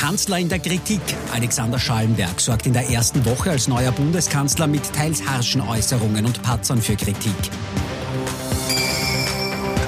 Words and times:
Kanzler 0.00 0.38
in 0.38 0.48
der 0.48 0.60
Kritik. 0.60 1.02
Alexander 1.30 1.78
Schallenberg 1.78 2.40
sorgt 2.40 2.64
in 2.64 2.72
der 2.72 2.88
ersten 2.88 3.22
Woche 3.26 3.50
als 3.50 3.68
neuer 3.68 3.92
Bundeskanzler 3.92 4.66
mit 4.66 4.90
teils 4.94 5.28
harschen 5.28 5.60
Äußerungen 5.60 6.24
und 6.24 6.42
Patzern 6.42 6.80
für 6.80 6.96
Kritik. 6.96 7.34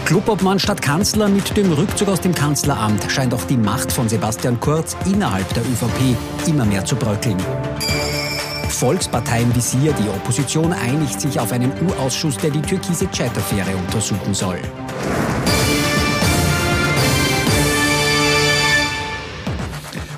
Clubobmann 0.04 0.59
statt 0.59 0.83
Kanzler 0.83 1.29
mit 1.29 1.56
dem 1.56 1.72
Rückzug 1.72 2.09
aus 2.09 2.21
dem 2.21 2.35
Kanzleramt 2.35 3.11
scheint 3.11 3.32
auch 3.32 3.45
die 3.45 3.56
Macht 3.56 3.90
von 3.90 4.06
Sebastian 4.06 4.61
Kurz 4.61 4.95
innerhalb 5.06 5.48
der 5.54 5.62
ÖVP 5.62 6.14
immer 6.46 6.66
mehr 6.66 6.84
zu 6.84 6.94
bröckeln. 6.94 7.38
Volkspartei 8.68 9.46
Visier, 9.54 9.94
die 9.94 10.10
Opposition 10.10 10.74
einigt 10.74 11.22
sich 11.22 11.40
auf 11.40 11.52
einen 11.52 11.72
U-Ausschuss, 11.86 12.36
der 12.36 12.50
die 12.50 12.60
türkise 12.60 13.10
Chat-Affäre 13.10 13.74
untersuchen 13.74 14.34
soll. 14.34 14.60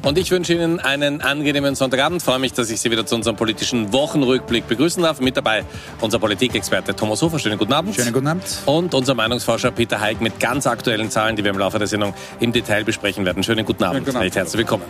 Und 0.05 0.19
ich 0.19 0.31
wünsche 0.31 0.53
Ihnen 0.53 0.81
einen 0.81 1.23
angenehmen 1.23 1.75
Sonntagabend. 1.75 2.23
Freue 2.23 2.39
mich, 2.39 2.53
dass 2.53 2.69
ich 2.69 2.79
Sie 2.79 2.91
wieder 2.91 3.07
zu 3.07 3.15
unserem 3.15 3.37
politischen 3.37 3.91
Wochenrückblick 3.95 4.69
begrüßen 4.69 5.03
darf. 5.03 5.19
Mit 5.19 5.35
dabei 5.35 5.65
unser 6.03 6.19
Politikexperte 6.19 6.95
Thomas 6.95 7.23
Hofer. 7.23 7.39
Schönen 7.39 7.57
guten 7.57 7.73
Abend. 7.73 7.95
Schönen 7.95 8.13
guten 8.13 8.27
Abend. 8.27 8.45
Und 8.67 8.93
unser 8.93 9.15
Meinungsforscher 9.15 9.71
Peter 9.71 10.01
Heik 10.01 10.21
mit 10.21 10.39
ganz 10.39 10.67
aktuellen 10.67 11.11
Zahlen, 11.11 11.37
die 11.37 11.45
wir 11.45 11.51
im 11.51 11.59
Laufe 11.59 11.79
der 11.79 11.89
Sendung 11.89 12.13
im 12.39 12.53
Detail 12.53 12.85
besprechen 12.85 13.25
werden. 13.25 13.43
Schönen 13.43 13.65
guten 13.65 13.83
Abend. 13.83 13.97
Schönen 14.01 14.05
guten 14.05 14.17
Abend. 14.19 14.37
Herzlich 14.37 14.59
willkommen. 14.59 14.85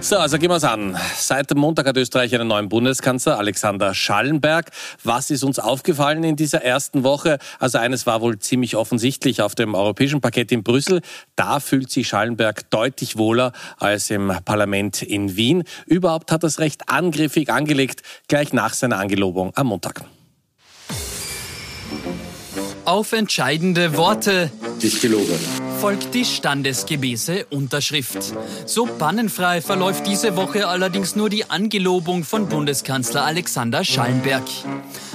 So, 0.00 0.16
also 0.16 0.38
gehen 0.38 0.48
wir 0.48 0.56
es 0.56 0.64
an. 0.64 0.96
Seit 1.16 1.50
dem 1.50 1.58
Montag 1.58 1.86
hat 1.86 1.96
Österreich 1.96 2.32
einen 2.32 2.46
neuen 2.46 2.68
Bundeskanzler, 2.68 3.36
Alexander 3.36 3.94
Schallenberg. 3.94 4.70
Was 5.02 5.30
ist 5.30 5.42
uns 5.42 5.58
aufgefallen 5.58 6.22
in 6.22 6.36
dieser 6.36 6.62
ersten 6.62 7.02
Woche? 7.02 7.38
Also 7.58 7.78
eines 7.78 8.06
war 8.06 8.20
wohl 8.20 8.38
ziemlich 8.38 8.76
offensichtlich 8.76 9.42
auf 9.42 9.56
dem 9.56 9.74
europäischen 9.74 10.20
Parkett 10.20 10.52
in 10.52 10.62
Brüssel. 10.62 11.02
Da 11.34 11.58
fühlt 11.58 11.90
sich 11.90 12.06
Schallenberg 12.06 12.70
deutlich 12.70 13.18
wohler 13.18 13.52
als 13.78 14.08
im 14.10 14.32
Parlament 14.44 15.02
in 15.02 15.36
Wien. 15.36 15.64
Überhaupt 15.84 16.30
hat 16.30 16.44
das 16.44 16.60
recht 16.60 16.88
angriffig 16.88 17.50
angelegt, 17.50 18.02
gleich 18.28 18.52
nach 18.52 18.74
seiner 18.74 18.98
Angelobung 18.98 19.52
am 19.56 19.66
Montag. 19.66 20.04
Auf 22.84 23.12
entscheidende 23.12 23.96
Worte. 23.96 24.50
Ich 24.80 25.00
gelobe 25.00 25.38
folgt 25.80 26.12
die 26.12 26.24
standesgemäße 26.24 27.46
Unterschrift. 27.50 28.34
So 28.66 28.86
pannenfrei 28.86 29.60
verläuft 29.60 30.08
diese 30.08 30.34
Woche 30.34 30.66
allerdings 30.66 31.14
nur 31.14 31.30
die 31.30 31.48
Angelobung 31.48 32.24
von 32.24 32.48
Bundeskanzler 32.48 33.24
Alexander 33.24 33.84
Schallenberg. 33.84 34.42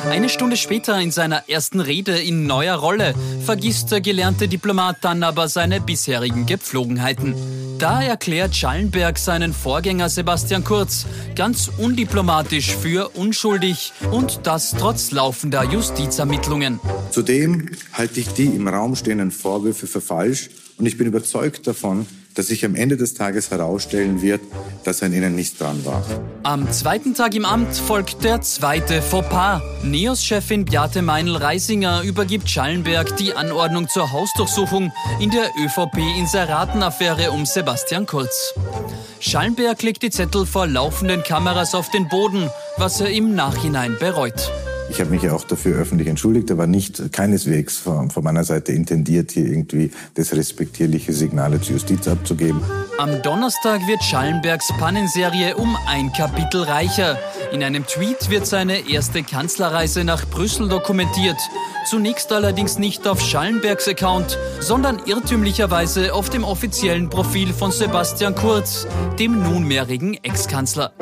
Eine 0.09 0.29
Stunde 0.29 0.55
später 0.55 0.99
in 1.01 1.11
seiner 1.11 1.49
ersten 1.49 1.81
Rede 1.81 2.17
in 2.17 2.47
neuer 2.47 2.77
Rolle 2.77 3.13
vergisst 3.45 3.91
der 3.91 3.99
gelernte 3.99 4.47
Diplomat 4.47 4.97
dann 5.01 5.23
aber 5.23 5.49
seine 5.49 5.81
bisherigen 5.81 6.45
Gepflogenheiten. 6.45 7.35
Da 7.77 8.01
erklärt 8.01 8.55
Schallenberg 8.55 9.17
seinen 9.17 9.53
Vorgänger 9.53 10.07
Sebastian 10.07 10.63
Kurz 10.63 11.05
ganz 11.35 11.69
undiplomatisch 11.77 12.73
für 12.73 13.09
unschuldig 13.09 13.91
und 14.11 14.41
das 14.43 14.71
trotz 14.71 15.11
laufender 15.11 15.65
Justizermittlungen. 15.65 16.79
Zudem 17.13 17.69
halte 17.91 18.19
ich 18.19 18.29
die 18.29 18.47
im 18.47 18.67
Raum 18.67 18.95
stehenden 18.95 19.29
Vorwürfe 19.29 19.85
für 19.85 20.01
falsch 20.01 20.49
und 20.79 20.87
ich 20.87 20.97
bin 20.97 21.05
überzeugt 21.05 21.67
davon, 21.67 22.07
dass 22.33 22.47
sich 22.47 22.65
am 22.65 22.73
Ende 22.73 22.97
des 22.97 23.13
Tages 23.13 23.51
herausstellen 23.51 24.23
wird, 24.23 24.41
dass 24.83 25.03
an 25.03 25.13
ihnen 25.13 25.35
nichts 25.35 25.59
dran 25.59 25.85
war. 25.85 26.03
Am 26.41 26.71
zweiten 26.71 27.13
Tag 27.13 27.35
im 27.35 27.45
Amt 27.45 27.75
folgt 27.75 28.23
der 28.23 28.41
zweite 28.41 29.03
Fauxpas. 29.03 29.61
NEOS-Chefin 29.83 30.65
Beate 30.65 31.03
Meinl-Reisinger 31.03 32.01
übergibt 32.01 32.49
Schallenberg 32.49 33.15
die 33.17 33.35
Anordnung 33.35 33.87
zur 33.89 34.11
Hausdurchsuchung 34.11 34.91
in 35.19 35.29
der 35.29 35.51
ÖVP-Inseratenaffäre 35.63 37.29
um 37.29 37.45
Sebastian 37.45 38.07
Kurz. 38.07 38.55
Schallenberg 39.19 39.83
legt 39.83 40.01
die 40.01 40.09
Zettel 40.09 40.47
vor 40.47 40.65
laufenden 40.65 41.21
Kameras 41.21 41.75
auf 41.75 41.91
den 41.91 42.09
Boden, 42.09 42.49
was 42.77 43.01
er 43.01 43.11
im 43.11 43.35
Nachhinein 43.35 43.97
bereut. 43.99 44.51
Ich 44.89 44.99
habe 44.99 45.09
mich 45.09 45.23
ja 45.23 45.33
auch 45.33 45.43
dafür 45.43 45.77
öffentlich 45.77 46.07
entschuldigt, 46.07 46.51
aber 46.51 46.67
nicht 46.67 47.11
keineswegs 47.11 47.77
von, 47.77 48.11
von 48.11 48.23
meiner 48.23 48.43
Seite 48.43 48.73
intendiert, 48.73 49.31
hier 49.31 49.45
irgendwie 49.45 49.91
desrespektierliche 50.17 51.13
Signale 51.13 51.59
zur 51.61 51.73
Justiz 51.73 52.07
abzugeben. 52.07 52.61
Am 52.99 53.21
Donnerstag 53.21 53.81
wird 53.87 54.03
Schallenbergs 54.03 54.67
Pannenserie 54.77 55.55
um 55.55 55.75
ein 55.87 56.11
Kapitel 56.13 56.63
reicher. 56.63 57.17
In 57.51 57.63
einem 57.63 57.87
Tweet 57.87 58.29
wird 58.29 58.45
seine 58.45 58.89
erste 58.89 59.23
Kanzlerreise 59.23 60.03
nach 60.03 60.29
Brüssel 60.29 60.69
dokumentiert. 60.69 61.37
Zunächst 61.85 62.31
allerdings 62.31 62.77
nicht 62.77 63.07
auf 63.07 63.21
Schallenbergs 63.21 63.87
Account, 63.87 64.37
sondern 64.59 65.01
irrtümlicherweise 65.05 66.13
auf 66.13 66.29
dem 66.29 66.43
offiziellen 66.43 67.09
Profil 67.09 67.51
von 67.53 67.71
Sebastian 67.71 68.35
Kurz, 68.35 68.87
dem 69.19 69.41
nunmehrigen 69.41 70.13
Ex-Kanzler. 70.23 70.93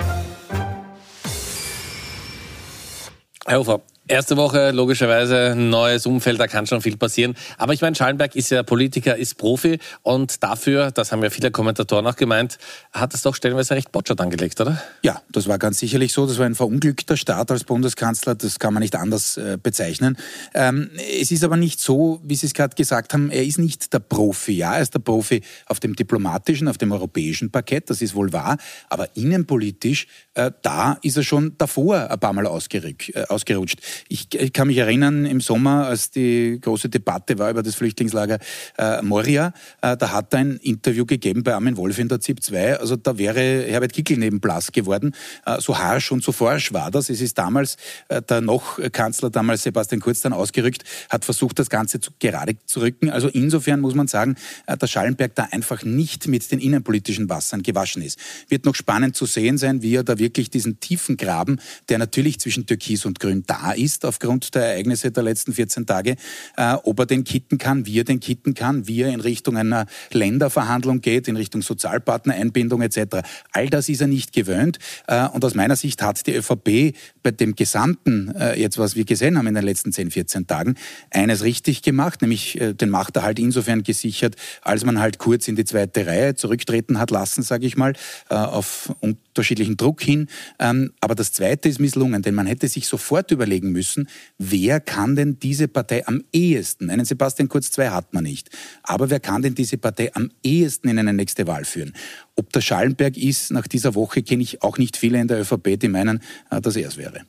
Herr 3.52 3.60
Hofer, 3.60 3.82
Erste 4.08 4.36
Woche, 4.36 4.72
logischerweise, 4.72 5.54
neues 5.56 6.08
Umfeld, 6.08 6.40
da 6.40 6.48
kann 6.48 6.66
schon 6.66 6.82
viel 6.82 6.98
passieren. 6.98 7.36
Aber 7.60 7.74
ich 7.74 7.82
meine, 7.82 7.96
Schallenberg 7.96 8.36
ist 8.36 8.50
ja 8.50 8.64
Politiker, 8.64 9.16
ist 9.16 9.38
Profi 9.38 9.78
und 10.02 10.42
dafür, 10.42 10.90
das 10.90 11.12
haben 11.12 11.22
ja 11.22 11.30
viele 11.30 11.52
Kommentatoren 11.52 12.08
auch 12.08 12.16
gemeint, 12.16 12.58
hat 12.92 13.14
es 13.14 13.22
doch 13.22 13.36
stellenweise 13.36 13.76
recht 13.76 13.92
botschert 13.92 14.20
angelegt, 14.20 14.60
oder? 14.60 14.82
Ja, 15.04 15.22
das 15.30 15.48
war 15.48 15.60
ganz 15.60 15.78
sicherlich 15.78 16.14
so. 16.14 16.26
Das 16.26 16.40
war 16.40 16.48
ein 16.48 16.56
verunglückter 16.56 17.16
Start 17.16 17.52
als 17.52 17.64
Bundeskanzler, 17.64 18.34
das 18.34 18.58
kann 18.58 18.74
man 18.74 18.82
nicht 18.82 18.96
anders 18.96 19.38
äh, 19.38 19.60
bezeichnen. 19.62 20.18
Ähm, 20.56 20.90
es 21.22 21.30
ist 21.30 21.44
aber 21.44 21.56
nicht 21.56 21.80
so, 21.80 22.20
wie 22.24 22.36
Sie 22.36 22.48
es 22.48 22.56
gerade 22.56 22.76
gesagt 22.76 23.14
haben, 23.14 23.30
er 23.30 23.46
ist 23.46 23.60
nicht 23.60 23.94
der 23.94 24.00
Profi. 24.00 24.54
Ja, 24.54 24.76
er 24.76 24.82
ist 24.82 24.96
der 24.96 25.00
Profi 25.00 25.44
auf 25.68 25.80
dem 25.80 25.96
diplomatischen, 25.96 26.68
auf 26.68 26.80
dem 26.80 26.92
europäischen 26.92 27.52
Parkett, 27.52 27.92
das 27.92 28.02
ist 28.02 28.16
wohl 28.16 28.34
wahr. 28.34 28.58
Aber 28.90 29.16
innenpolitisch, 29.16 30.08
äh, 30.34 30.52
da 30.64 30.98
ist 31.04 31.18
er 31.18 31.24
schon 31.24 31.56
davor 31.60 32.10
ein 32.10 32.20
paar 32.20 32.34
Mal 32.34 32.46
äh, 32.46 33.26
ausgerutscht. 33.30 33.78
Ich, 34.08 34.28
ich, 34.34 34.54
kann 34.54 34.68
mich 34.68 34.78
erinnern, 34.78 35.26
im 35.26 35.42
Sommer, 35.42 35.88
als 35.88 36.12
die 36.12 36.60
große 36.62 36.90
Debatte 36.90 37.40
war 37.40 37.50
über 37.50 37.64
das 37.64 37.76
Flüchtlingslager 37.76 38.40
äh, 38.78 39.02
Moria, 39.02 39.54
äh, 39.82 39.98
da 39.98 40.12
hat 40.12 40.34
er 40.34 40.40
ein 40.40 40.58
Interview 40.58 41.06
gegeben 41.06 41.44
bei 41.44 41.54
Armin 41.54 41.78
Wolf 41.78 42.00
in 42.00 42.08
der 42.08 42.20
ZIP 42.20 42.44
2. 42.44 42.80
Also 42.80 42.96
da 42.96 43.18
wäre 43.18 43.66
Herbert 43.68 43.94
Kickel 43.94 44.18
neben 44.18 44.40
Blass 44.40 44.72
geworden. 44.72 45.14
Äh, 45.46 45.60
so 45.62 45.78
harsch 45.78 46.12
und 46.12 46.24
so 46.24 46.32
forsch 46.32 46.74
war 46.74 46.92
das. 46.92 47.10
Es 47.10 47.22
ist 47.22 47.38
damals 47.38 47.78
äh, 48.10 48.22
der 48.22 48.42
noch 48.42 48.80
Kanzler, 48.92 49.30
damals 49.30 49.64
Sebastian 49.64 50.02
Kurz, 50.02 50.22
dann 50.22 50.34
ausgerückt, 50.34 50.84
hat 51.10 51.26
versucht, 51.26 51.60
das 51.60 51.70
Ganze 51.70 52.00
zu, 52.00 52.12
gerade 52.20 52.56
zu 52.66 52.82
rücken. 52.82 53.10
Also 53.10 53.28
insofern 53.28 53.80
muss 53.80 53.96
man 53.96 54.08
sagen, 54.08 54.36
äh, 54.68 54.78
dass 54.78 54.92
Schallenberg 54.92 55.36
da 55.36 55.48
einfach 55.52 55.84
nicht 55.84 56.28
mit 56.28 56.52
den 56.52 56.60
innenpolitischen 56.60 57.30
Wassern 57.30 57.64
gewaschen 57.64 58.02
ist. 58.02 58.20
Wird 58.50 58.66
noch 58.66 58.76
spannend 58.76 59.16
zu 59.16 59.26
sehen 59.26 59.58
sein, 59.58 59.82
wie 59.82 59.96
er 59.96 60.04
da 60.04 60.18
wirklich 60.18 60.50
diesen 60.50 60.80
tiefen 60.80 61.18
Graben, 61.18 61.60
der 61.90 61.98
natürlich 61.98 62.40
zwischen 62.40 62.66
Türkis 62.66 63.06
und 63.06 63.20
Grün 63.20 63.44
da 63.48 63.72
ist, 63.72 63.81
ist 63.82 64.06
aufgrund 64.06 64.54
der 64.56 64.64
Ereignisse 64.74 65.12
der 65.12 65.24
letzten 65.24 65.54
14 65.54 65.86
Tage, 65.86 66.16
äh, 66.58 66.74
ob 66.84 67.00
er 67.00 67.06
den 67.06 67.24
kitten 67.24 67.58
kann, 67.58 67.86
wie 67.86 68.00
er 68.00 68.04
den 68.04 68.20
kitten 68.20 68.54
kann, 68.54 68.88
wie 68.88 69.02
er 69.02 69.10
in 69.10 69.22
Richtung 69.22 69.58
einer 69.58 69.86
Länderverhandlung 70.12 71.02
geht, 71.02 71.28
in 71.28 71.36
Richtung 71.36 71.62
Sozialpartnereinbindung 71.62 72.82
etc. 72.82 73.18
All 73.52 73.70
das 73.70 73.90
ist 73.90 74.02
er 74.02 74.08
nicht 74.08 74.34
gewöhnt. 74.34 74.80
Äh, 75.08 75.28
und 75.30 75.44
aus 75.44 75.56
meiner 75.56 75.76
Sicht 75.76 76.02
hat 76.02 76.26
die 76.28 76.36
ÖVP 76.36 76.96
bei 77.24 77.32
dem 77.32 77.56
Gesamten, 77.56 78.34
äh, 78.36 78.60
jetzt 78.60 78.78
was 78.78 78.96
wir 78.96 79.06
gesehen 79.06 79.38
haben 79.38 79.48
in 79.48 79.56
den 79.56 79.64
letzten 79.64 79.92
10, 79.92 80.12
14 80.12 80.48
Tagen, 80.48 80.76
eines 81.10 81.44
richtig 81.44 81.82
gemacht, 81.82 82.22
nämlich 82.22 82.60
äh, 82.60 82.74
den 82.74 82.90
Machterhalt 82.90 83.40
insofern 83.40 83.84
gesichert, 83.84 84.36
als 84.62 84.86
man 84.86 85.00
halt 85.00 85.18
kurz 85.18 85.48
in 85.48 85.56
die 85.56 85.66
zweite 85.66 86.06
Reihe 86.06 86.36
zurücktreten 86.36 87.00
hat 87.00 87.12
lassen, 87.12 87.42
sage 87.42 87.66
ich 87.66 87.78
mal, 87.78 87.94
äh, 88.30 88.36
auf 88.36 88.94
unterschiedlichen 89.00 89.78
Druck 89.78 90.02
hin. 90.02 90.28
Ähm, 90.60 90.94
aber 91.00 91.16
das 91.16 91.32
Zweite 91.32 91.70
ist 91.70 91.80
misslungen, 91.80 92.22
denn 92.22 92.36
man 92.36 92.46
hätte 92.46 92.68
sich 92.68 92.88
sofort 92.88 93.32
überlegen 93.32 93.71
müssen, 93.72 94.08
wer 94.38 94.80
kann 94.80 95.16
denn 95.16 95.40
diese 95.40 95.68
Partei 95.68 96.06
am 96.08 96.24
ehesten, 96.34 96.90
einen 96.90 97.06
Sebastian 97.06 97.50
Kurz 97.50 97.72
2 97.72 97.90
hat 97.90 98.14
man 98.14 98.24
nicht, 98.24 98.50
aber 98.84 99.10
wer 99.10 99.20
kann 99.20 99.42
denn 99.42 99.56
diese 99.56 99.78
Partei 99.78 100.14
am 100.14 100.32
ehesten 100.44 100.90
in 100.90 101.00
eine 101.00 101.14
nächste 101.14 101.48
Wahl 101.48 101.66
führen? 101.66 101.94
Ob 102.36 102.52
der 102.54 102.62
Schallenberg 102.62 103.18
ist, 103.18 103.52
nach 103.52 103.68
dieser 103.68 103.96
Woche 103.96 104.24
kenne 104.24 104.44
ich 104.44 104.62
auch 104.62 104.78
nicht 104.78 104.98
viele 104.98 105.20
in 105.20 105.28
der 105.28 105.42
ÖVP, 105.42 105.80
die 105.80 105.88
meinen, 105.88 106.22
äh, 106.50 106.62
dass 106.62 106.76
er 106.76 106.88
es 106.88 106.98
wäre. 106.98 107.22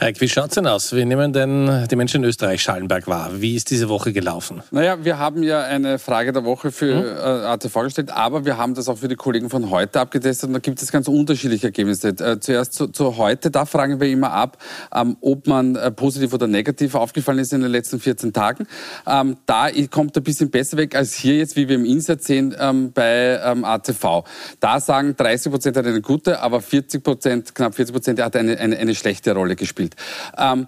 Heik, 0.00 0.20
wie 0.20 0.28
schaut 0.28 0.48
es 0.48 0.54
denn 0.54 0.66
aus? 0.66 0.94
Wie 0.94 1.04
nehmen 1.04 1.32
denn 1.32 1.86
die 1.90 1.96
Menschen 1.96 2.22
in 2.22 2.28
Österreich 2.28 2.62
Schallenberg 2.62 3.06
wahr? 3.06 3.30
Wie 3.34 3.54
ist 3.54 3.70
diese 3.70 3.88
Woche 3.90 4.12
gelaufen? 4.12 4.62
Naja, 4.70 5.04
wir 5.04 5.18
haben 5.18 5.42
ja 5.42 5.62
eine 5.62 5.98
Frage 5.98 6.32
der 6.32 6.44
Woche 6.44 6.72
für 6.72 6.94
hm? 6.94 7.04
Äh, 7.04 7.46
ATV 7.46 7.82
gestellt, 7.82 8.10
aber 8.10 8.46
wir 8.46 8.56
haben 8.56 8.74
das 8.74 8.88
auch 8.88 8.98
für 8.98 9.08
die 9.08 9.16
Kollegen 9.16 9.50
von 9.50 9.68
heute 9.70 10.00
abgetestet 10.00 10.48
und 10.48 10.54
da 10.54 10.58
gibt 10.58 10.80
es 10.80 10.90
ganz 10.90 11.06
unterschiedliche 11.06 11.66
Ergebnisse. 11.66 12.08
Äh, 12.08 12.40
zuerst 12.40 12.74
zu, 12.74 12.88
zu, 12.88 13.16
heute, 13.18 13.50
da 13.50 13.66
fragen 13.66 14.00
wir 14.00 14.08
immer 14.08 14.32
ab, 14.32 14.56
ähm, 14.94 15.16
ob 15.20 15.46
man 15.46 15.76
äh, 15.76 15.90
positiv 15.90 16.32
oder 16.32 16.46
negativ 16.46 16.94
aufgefallen 16.94 17.38
ist 17.38 17.52
in 17.52 17.60
den 17.60 17.70
letzten 17.70 18.00
14 18.00 18.32
Tagen. 18.32 18.66
Ähm, 19.06 19.36
da 19.46 19.68
kommt 19.90 20.16
ein 20.16 20.22
bisschen 20.22 20.50
besser 20.50 20.76
weg 20.78 20.94
als 20.94 21.14
hier 21.14 21.36
jetzt, 21.36 21.56
wie 21.56 21.68
wir 21.68 21.76
im 21.76 21.84
Insert 21.84 22.22
sehen, 22.22 22.54
ähm, 22.58 22.92
bei 22.92 23.38
ATV. 23.42 24.24
Da 24.60 24.80
sagen 24.80 25.14
30 25.16 25.52
Prozent 25.52 25.76
hat 25.76 25.86
eine 25.86 26.00
gute, 26.00 26.40
aber 26.40 26.60
40 26.60 27.02
Prozent, 27.02 27.54
knapp 27.54 27.74
40 27.74 27.94
Prozent 27.94 28.22
hat 28.22 28.36
eine, 28.36 28.58
eine, 28.58 28.78
eine 28.78 28.94
schlechte 28.94 29.29
Rolle 29.34 29.56
gespielt. 29.56 29.96
Ähm, 30.36 30.66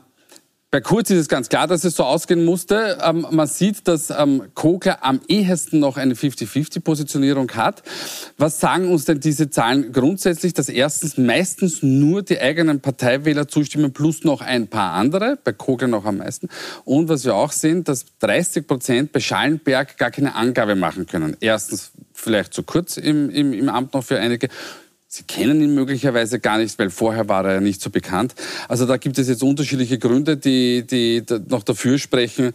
Bei 0.70 0.80
Kurz 0.80 1.10
ist 1.10 1.18
es 1.18 1.28
ganz 1.28 1.50
klar, 1.50 1.66
dass 1.66 1.84
es 1.84 1.96
so 1.96 2.04
ausgehen 2.04 2.46
musste. 2.46 2.96
Ähm, 3.04 3.26
man 3.30 3.46
sieht, 3.46 3.86
dass 3.86 4.08
ähm, 4.08 4.44
Kogler 4.54 5.04
am 5.04 5.20
ehesten 5.28 5.80
noch 5.80 5.98
eine 5.98 6.14
50-50-Positionierung 6.14 7.50
hat. 7.50 7.82
Was 8.38 8.58
sagen 8.58 8.90
uns 8.90 9.04
denn 9.04 9.20
diese 9.20 9.50
Zahlen 9.50 9.92
grundsätzlich? 9.92 10.54
Dass 10.54 10.70
erstens 10.70 11.18
meistens 11.18 11.82
nur 11.82 12.22
die 12.22 12.40
eigenen 12.40 12.80
Parteiwähler 12.80 13.48
zustimmen, 13.48 13.92
plus 13.92 14.24
noch 14.24 14.40
ein 14.40 14.68
paar 14.68 14.92
andere, 14.92 15.36
bei 15.44 15.52
Kogler 15.52 15.88
noch 15.88 16.06
am 16.06 16.16
meisten. 16.16 16.48
Und 16.86 17.10
was 17.10 17.26
wir 17.26 17.34
auch 17.34 17.52
sehen, 17.52 17.84
dass 17.84 18.06
30 18.20 18.66
Prozent 18.66 19.12
bei 19.12 19.20
Schallenberg 19.20 19.98
gar 19.98 20.10
keine 20.10 20.34
Angabe 20.34 20.74
machen 20.74 21.04
können. 21.04 21.36
Erstens 21.40 21.92
vielleicht 22.14 22.54
zu 22.54 22.62
kurz 22.62 22.96
im, 22.96 23.28
im, 23.28 23.52
im 23.52 23.68
Amt 23.68 23.92
noch 23.92 24.04
für 24.04 24.18
einige 24.18 24.48
Sie 25.14 25.24
kennen 25.24 25.60
ihn 25.60 25.74
möglicherweise 25.74 26.40
gar 26.40 26.56
nicht, 26.56 26.78
weil 26.78 26.88
vorher 26.88 27.28
war 27.28 27.44
er 27.44 27.56
ja 27.56 27.60
nicht 27.60 27.82
so 27.82 27.90
bekannt. 27.90 28.34
Also 28.66 28.86
da 28.86 28.96
gibt 28.96 29.18
es 29.18 29.28
jetzt 29.28 29.42
unterschiedliche 29.42 29.98
Gründe, 29.98 30.38
die, 30.38 30.86
die 30.86 31.22
noch 31.48 31.64
dafür 31.64 31.98
sprechen, 31.98 32.54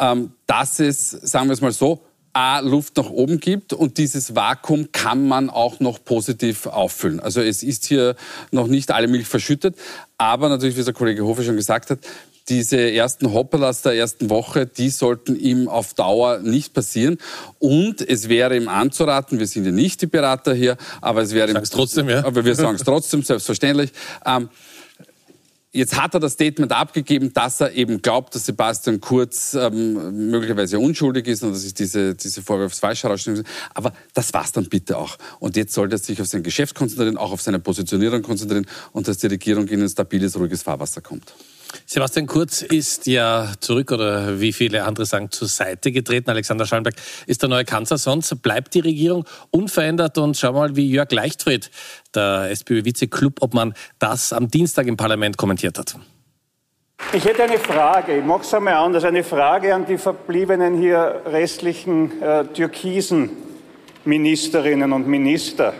ähm, 0.00 0.32
dass 0.48 0.80
es, 0.80 1.10
sagen 1.10 1.46
wir 1.46 1.52
es 1.52 1.60
mal 1.60 1.70
so, 1.70 2.00
A, 2.32 2.58
Luft 2.58 2.96
nach 2.96 3.08
oben 3.08 3.38
gibt 3.38 3.72
und 3.72 3.98
dieses 3.98 4.34
Vakuum 4.34 4.90
kann 4.90 5.28
man 5.28 5.48
auch 5.48 5.78
noch 5.78 6.04
positiv 6.04 6.66
auffüllen. 6.66 7.20
Also 7.20 7.40
es 7.40 7.62
ist 7.62 7.84
hier 7.84 8.16
noch 8.50 8.66
nicht 8.66 8.90
alle 8.90 9.06
Milch 9.06 9.28
verschüttet, 9.28 9.76
aber 10.18 10.48
natürlich, 10.48 10.76
wie 10.76 10.82
der 10.82 10.94
Kollege 10.94 11.24
Hofer 11.24 11.44
schon 11.44 11.54
gesagt 11.54 11.90
hat, 11.90 12.00
diese 12.48 12.78
ersten 12.78 13.32
Hopperlas 13.32 13.82
der 13.82 13.92
ersten 13.92 14.30
Woche, 14.30 14.66
die 14.66 14.90
sollten 14.90 15.36
ihm 15.36 15.68
auf 15.68 15.94
Dauer 15.94 16.38
nicht 16.38 16.74
passieren. 16.74 17.18
Und 17.58 18.00
es 18.00 18.28
wäre 18.28 18.56
ihm 18.56 18.68
anzuraten, 18.68 19.38
wir 19.38 19.46
sind 19.46 19.64
ja 19.64 19.72
nicht 19.72 20.02
die 20.02 20.06
Berater 20.06 20.54
hier, 20.54 20.76
aber 21.00 21.22
es 21.22 21.32
wäre 21.32 21.50
ihm... 21.50 21.62
trotzdem, 21.70 22.08
ja. 22.08 22.24
Aber 22.24 22.44
wir 22.44 22.54
sagen 22.54 22.76
es 22.76 22.82
trotzdem, 22.82 23.22
selbstverständlich. 23.22 23.92
Ähm, 24.26 24.48
Jetzt 25.74 25.98
hat 25.98 26.12
er 26.12 26.20
das 26.20 26.34
Statement 26.34 26.70
abgegeben, 26.70 27.32
dass 27.32 27.62
er 27.62 27.72
eben 27.72 28.02
glaubt, 28.02 28.34
dass 28.34 28.44
Sebastian 28.44 29.00
Kurz 29.00 29.54
ähm, 29.54 30.28
möglicherweise 30.30 30.78
unschuldig 30.78 31.26
ist 31.26 31.42
und 31.42 31.52
dass 31.52 31.62
sich 31.62 31.72
diese, 31.72 32.14
diese 32.14 32.42
Vorwürfe 32.42 32.76
falsch 32.76 33.04
herausstellen. 33.04 33.42
Aber 33.72 33.94
das 34.12 34.34
war's 34.34 34.52
dann 34.52 34.68
bitte 34.68 34.98
auch. 34.98 35.16
Und 35.40 35.56
jetzt 35.56 35.72
sollte 35.72 35.94
er 35.94 35.98
sich 35.98 36.20
auf 36.20 36.26
sein 36.26 36.42
Geschäft 36.42 36.74
konzentrieren, 36.74 37.16
auch 37.16 37.32
auf 37.32 37.40
seine 37.40 37.58
Positionierung 37.58 38.20
konzentrieren 38.20 38.66
und 38.92 39.08
dass 39.08 39.16
die 39.16 39.28
Regierung 39.28 39.66
in 39.68 39.80
ein 39.80 39.88
stabiles, 39.88 40.38
ruhiges 40.38 40.62
Fahrwasser 40.62 41.00
kommt. 41.00 41.32
Sebastian 41.86 42.26
Kurz 42.26 42.62
ist 42.62 43.06
ja 43.06 43.52
zurück 43.60 43.92
oder 43.92 44.40
wie 44.40 44.52
viele 44.52 44.84
andere 44.84 45.06
sagen 45.06 45.30
zur 45.30 45.48
Seite 45.48 45.92
getreten. 45.92 46.30
Alexander 46.30 46.66
Schallenberg 46.66 46.96
ist 47.26 47.42
der 47.42 47.48
neue 47.48 47.64
Kanzler. 47.64 47.98
Sonst 47.98 48.42
bleibt 48.42 48.74
die 48.74 48.80
Regierung 48.80 49.24
unverändert. 49.50 50.18
Und 50.18 50.36
schau 50.36 50.52
mal, 50.52 50.76
wie 50.76 50.90
Jörg 50.90 51.10
Leichtfried, 51.10 51.70
der 52.14 52.50
SPÖ-Vize-Club, 52.50 53.38
ob 53.40 53.54
man 53.54 53.74
das 53.98 54.32
am 54.32 54.48
Dienstag 54.48 54.86
im 54.86 54.96
Parlament 54.96 55.36
kommentiert 55.36 55.78
hat. 55.78 55.96
Ich 57.12 57.24
hätte 57.24 57.42
eine 57.42 57.58
Frage, 57.58 58.18
ich 58.18 58.24
mache 58.24 58.42
es 58.42 58.54
einmal 58.54 58.74
anders, 58.74 59.04
eine 59.04 59.24
Frage 59.24 59.74
an 59.74 59.84
die 59.84 59.98
verbliebenen 59.98 60.78
hier 60.78 61.22
restlichen 61.26 62.22
äh, 62.22 62.44
türkisen 62.46 63.30
Ministerinnen 64.04 64.92
und 64.92 65.06
Minister. 65.06 65.74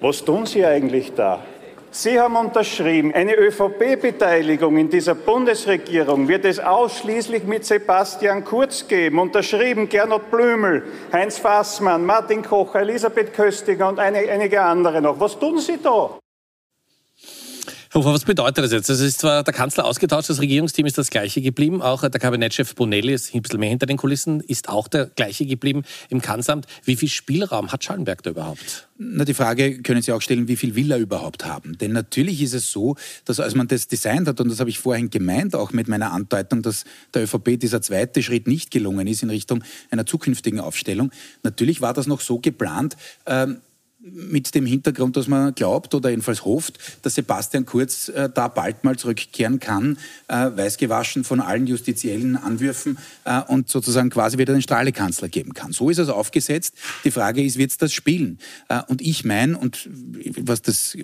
Was 0.00 0.24
tun 0.24 0.46
Sie 0.46 0.64
eigentlich 0.64 1.12
da? 1.14 1.42
Sie 1.98 2.20
haben 2.20 2.36
unterschrieben, 2.36 3.14
eine 3.14 3.34
ÖVP-Beteiligung 3.36 4.76
in 4.76 4.90
dieser 4.90 5.14
Bundesregierung 5.14 6.28
wird 6.28 6.44
es 6.44 6.60
ausschließlich 6.60 7.44
mit 7.44 7.64
Sebastian 7.64 8.44
Kurz 8.44 8.86
geben. 8.86 9.18
Unterschrieben 9.18 9.88
Gernot 9.88 10.30
Blümel, 10.30 10.82
Heinz 11.10 11.38
Fassmann, 11.38 12.04
Martin 12.04 12.42
Kocher, 12.42 12.80
Elisabeth 12.80 13.32
Köstiger 13.32 13.88
und 13.88 13.98
einige 13.98 14.60
andere 14.60 15.00
noch. 15.00 15.18
Was 15.18 15.38
tun 15.38 15.58
Sie 15.58 15.78
da? 15.82 16.18
Was 18.04 18.26
bedeutet 18.26 18.62
das 18.62 18.72
jetzt? 18.72 18.90
Es 18.90 19.00
ist 19.00 19.20
zwar 19.20 19.42
der 19.42 19.54
Kanzler 19.54 19.86
ausgetauscht, 19.86 20.28
das 20.28 20.38
Regierungsteam 20.38 20.84
ist 20.84 20.98
das 20.98 21.08
gleiche 21.08 21.40
geblieben. 21.40 21.80
Auch 21.80 22.02
der 22.02 22.20
Kabinettschef 22.20 22.74
Bonelli 22.74 23.14
ist 23.14 23.34
ein 23.34 23.40
bisschen 23.40 23.58
mehr 23.58 23.70
hinter 23.70 23.86
den 23.86 23.96
Kulissen, 23.96 24.40
ist 24.40 24.68
auch 24.68 24.86
der 24.86 25.06
gleiche 25.06 25.46
geblieben 25.46 25.82
im 26.10 26.20
Kanzleramt. 26.20 26.66
Wie 26.84 26.94
viel 26.96 27.08
Spielraum 27.08 27.72
hat 27.72 27.84
Schallenberg 27.84 28.22
da 28.22 28.30
überhaupt? 28.30 28.88
Na, 28.98 29.24
die 29.24 29.32
Frage 29.32 29.80
können 29.80 30.02
Sie 30.02 30.12
auch 30.12 30.20
stellen, 30.20 30.46
wie 30.46 30.56
viel 30.56 30.74
will 30.74 30.90
er 30.90 30.98
überhaupt 30.98 31.46
haben? 31.46 31.78
Denn 31.78 31.92
natürlich 31.92 32.42
ist 32.42 32.52
es 32.52 32.70
so, 32.70 32.96
dass 33.24 33.40
als 33.40 33.54
man 33.54 33.66
das 33.66 33.88
designt 33.88 34.28
hat, 34.28 34.40
und 34.42 34.50
das 34.50 34.60
habe 34.60 34.68
ich 34.68 34.78
vorhin 34.78 35.08
gemeint, 35.08 35.54
auch 35.54 35.72
mit 35.72 35.88
meiner 35.88 36.12
Andeutung, 36.12 36.60
dass 36.60 36.84
der 37.14 37.22
ÖVP 37.22 37.58
dieser 37.58 37.80
zweite 37.80 38.22
Schritt 38.22 38.46
nicht 38.46 38.70
gelungen 38.70 39.06
ist 39.06 39.22
in 39.22 39.30
Richtung 39.30 39.64
einer 39.90 40.04
zukünftigen 40.04 40.60
Aufstellung, 40.60 41.12
natürlich 41.42 41.80
war 41.80 41.94
das 41.94 42.06
noch 42.06 42.20
so 42.20 42.40
geplant, 42.40 42.96
ähm, 43.24 43.62
mit 44.12 44.54
dem 44.54 44.66
Hintergrund, 44.66 45.16
dass 45.16 45.26
man 45.26 45.54
glaubt 45.54 45.94
oder 45.94 46.10
jedenfalls 46.10 46.44
hofft, 46.44 46.78
dass 47.02 47.14
Sebastian 47.14 47.66
Kurz 47.66 48.08
äh, 48.08 48.28
da 48.32 48.48
bald 48.48 48.84
mal 48.84 48.96
zurückkehren 48.96 49.58
kann, 49.58 49.98
äh, 50.28 50.34
weißgewaschen 50.34 51.24
von 51.24 51.40
allen 51.40 51.66
justiziellen 51.66 52.36
Anwürfen 52.36 52.98
äh, 53.24 53.40
und 53.42 53.68
sozusagen 53.68 54.10
quasi 54.10 54.38
wieder 54.38 54.52
den 54.52 54.62
Strahlekanzler 54.62 55.28
geben 55.28 55.54
kann. 55.54 55.72
So 55.72 55.90
ist 55.90 55.98
es 55.98 56.08
aufgesetzt. 56.08 56.74
Die 57.04 57.10
Frage 57.10 57.44
ist, 57.44 57.58
wird 57.58 57.72
es 57.72 57.78
das 57.78 57.92
spielen? 57.92 58.38
Äh, 58.68 58.82
und 58.86 59.02
ich 59.02 59.24
meine, 59.24 59.58
und 59.58 59.88
was 60.38 60.62
das 60.62 60.96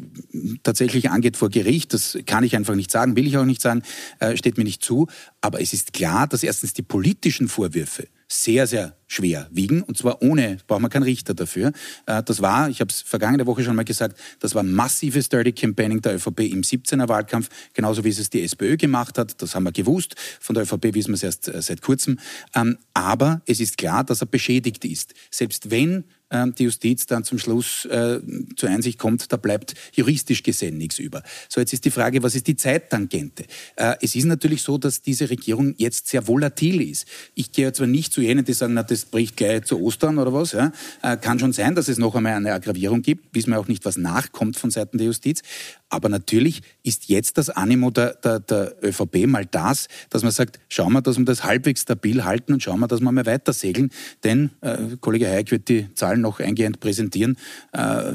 tatsächlich 0.62 1.10
angeht 1.10 1.36
vor 1.36 1.50
Gericht, 1.50 1.94
das 1.94 2.18
kann 2.26 2.44
ich 2.44 2.54
einfach 2.54 2.74
nicht 2.76 2.90
sagen, 2.90 3.16
will 3.16 3.26
ich 3.26 3.36
auch 3.36 3.44
nicht 3.44 3.62
sagen, 3.62 3.82
äh, 4.20 4.36
steht 4.36 4.58
mir 4.58 4.64
nicht 4.64 4.82
zu, 4.82 5.08
aber 5.42 5.60
es 5.60 5.72
ist 5.72 5.92
klar, 5.92 6.26
dass 6.26 6.42
erstens 6.42 6.72
die 6.72 6.82
politischen 6.82 7.48
Vorwürfe 7.48 8.08
sehr, 8.28 8.66
sehr 8.66 8.96
schwer 9.08 9.48
wiegen. 9.50 9.82
Und 9.82 9.98
zwar 9.98 10.22
ohne, 10.22 10.56
braucht 10.66 10.80
man 10.80 10.90
keinen 10.90 11.02
Richter 11.02 11.34
dafür. 11.34 11.72
Äh, 12.06 12.22
das 12.22 12.40
war, 12.40 12.70
ich 12.70 12.80
habe 12.80 12.90
es 12.90 13.02
vergangene 13.02 13.46
Woche 13.46 13.62
schon 13.62 13.76
mal 13.76 13.84
gesagt, 13.84 14.18
das 14.40 14.54
war 14.54 14.62
massives 14.62 15.28
Dirty 15.28 15.52
Campaigning 15.52 16.00
der 16.00 16.14
ÖVP 16.14 16.40
im 16.40 16.62
17er 16.62 17.08
Wahlkampf, 17.08 17.50
genauso 17.74 18.04
wie 18.04 18.08
es 18.08 18.30
die 18.30 18.42
SPÖ 18.42 18.76
gemacht 18.76 19.18
hat. 19.18 19.42
Das 19.42 19.54
haben 19.54 19.64
wir 19.64 19.72
gewusst. 19.72 20.14
Von 20.40 20.54
der 20.54 20.62
ÖVP 20.62 20.94
wissen 20.94 21.08
wir 21.08 21.14
es 21.14 21.22
erst 21.22 21.48
äh, 21.48 21.60
seit 21.60 21.82
kurzem. 21.82 22.18
Ähm, 22.54 22.78
aber 22.94 23.42
es 23.46 23.60
ist 23.60 23.76
klar, 23.76 24.04
dass 24.04 24.22
er 24.22 24.26
beschädigt 24.26 24.84
ist. 24.84 25.12
Selbst 25.30 25.70
wenn 25.70 26.04
ähm, 26.32 26.54
die 26.54 26.64
Justiz 26.64 27.06
dann 27.06 27.22
zum 27.22 27.38
Schluss 27.38 27.84
äh, 27.84 28.18
zur 28.56 28.68
Einsicht 28.68 28.98
kommt, 28.98 29.32
da 29.32 29.36
bleibt 29.36 29.74
juristisch 29.92 30.42
gesehen 30.42 30.78
nichts 30.78 30.98
über. 30.98 31.22
So, 31.48 31.60
jetzt 31.60 31.72
ist 31.72 31.84
die 31.84 31.90
Frage, 31.90 32.22
was 32.22 32.34
ist 32.34 32.46
die 32.48 32.56
Zeittangente? 32.56 33.44
Äh, 33.76 33.94
es 34.00 34.16
ist 34.16 34.24
natürlich 34.24 34.62
so, 34.62 34.78
dass 34.78 35.02
diese 35.02 35.30
Regierung 35.30 35.74
jetzt 35.76 36.08
sehr 36.08 36.26
volatil 36.26 36.80
ist. 36.80 37.06
Ich 37.34 37.52
gehe 37.52 37.72
zwar 37.72 37.86
nicht 37.86 38.12
zu 38.12 38.20
jenen, 38.20 38.44
die 38.44 38.52
sagen, 38.52 38.74
na, 38.74 38.82
das 38.82 39.04
bricht 39.04 39.36
gleich 39.36 39.64
zu 39.64 39.80
Ostern 39.80 40.18
oder 40.18 40.32
was. 40.32 40.52
Ja? 40.52 40.72
Äh, 41.02 41.16
kann 41.18 41.38
schon 41.38 41.52
sein, 41.52 41.74
dass 41.74 41.88
es 41.88 41.98
noch 41.98 42.14
einmal 42.14 42.34
eine 42.34 42.52
Aggravierung 42.52 43.02
gibt, 43.02 43.34
wissen 43.34 43.50
wir 43.50 43.60
auch 43.60 43.68
nicht, 43.68 43.84
was 43.84 43.96
nachkommt 43.96 44.56
von 44.56 44.70
Seiten 44.70 44.98
der 44.98 45.08
Justiz. 45.08 45.42
Aber 45.92 46.08
natürlich 46.08 46.62
ist 46.82 47.10
jetzt 47.10 47.36
das 47.36 47.50
Animo 47.50 47.90
der, 47.90 48.14
der, 48.14 48.40
der 48.40 48.74
ÖVP 48.82 49.26
mal 49.26 49.44
das, 49.44 49.88
dass 50.08 50.22
man 50.22 50.32
sagt, 50.32 50.58
schauen 50.70 50.94
wir, 50.94 51.02
dass 51.02 51.18
wir 51.18 51.24
das 51.26 51.44
halbwegs 51.44 51.82
stabil 51.82 52.24
halten 52.24 52.54
und 52.54 52.62
schauen 52.62 52.80
wir, 52.80 52.88
dass 52.88 53.00
wir 53.00 53.12
mal 53.12 53.26
weiter 53.26 53.52
segeln. 53.52 53.90
Denn 54.24 54.52
äh, 54.62 54.78
Kollege 55.00 55.26
Hayek 55.26 55.50
wird 55.50 55.68
die 55.68 55.92
Zahlen 55.94 56.22
noch 56.22 56.40
eingehend 56.40 56.80
präsentieren. 56.80 57.36
Äh, 57.72 58.10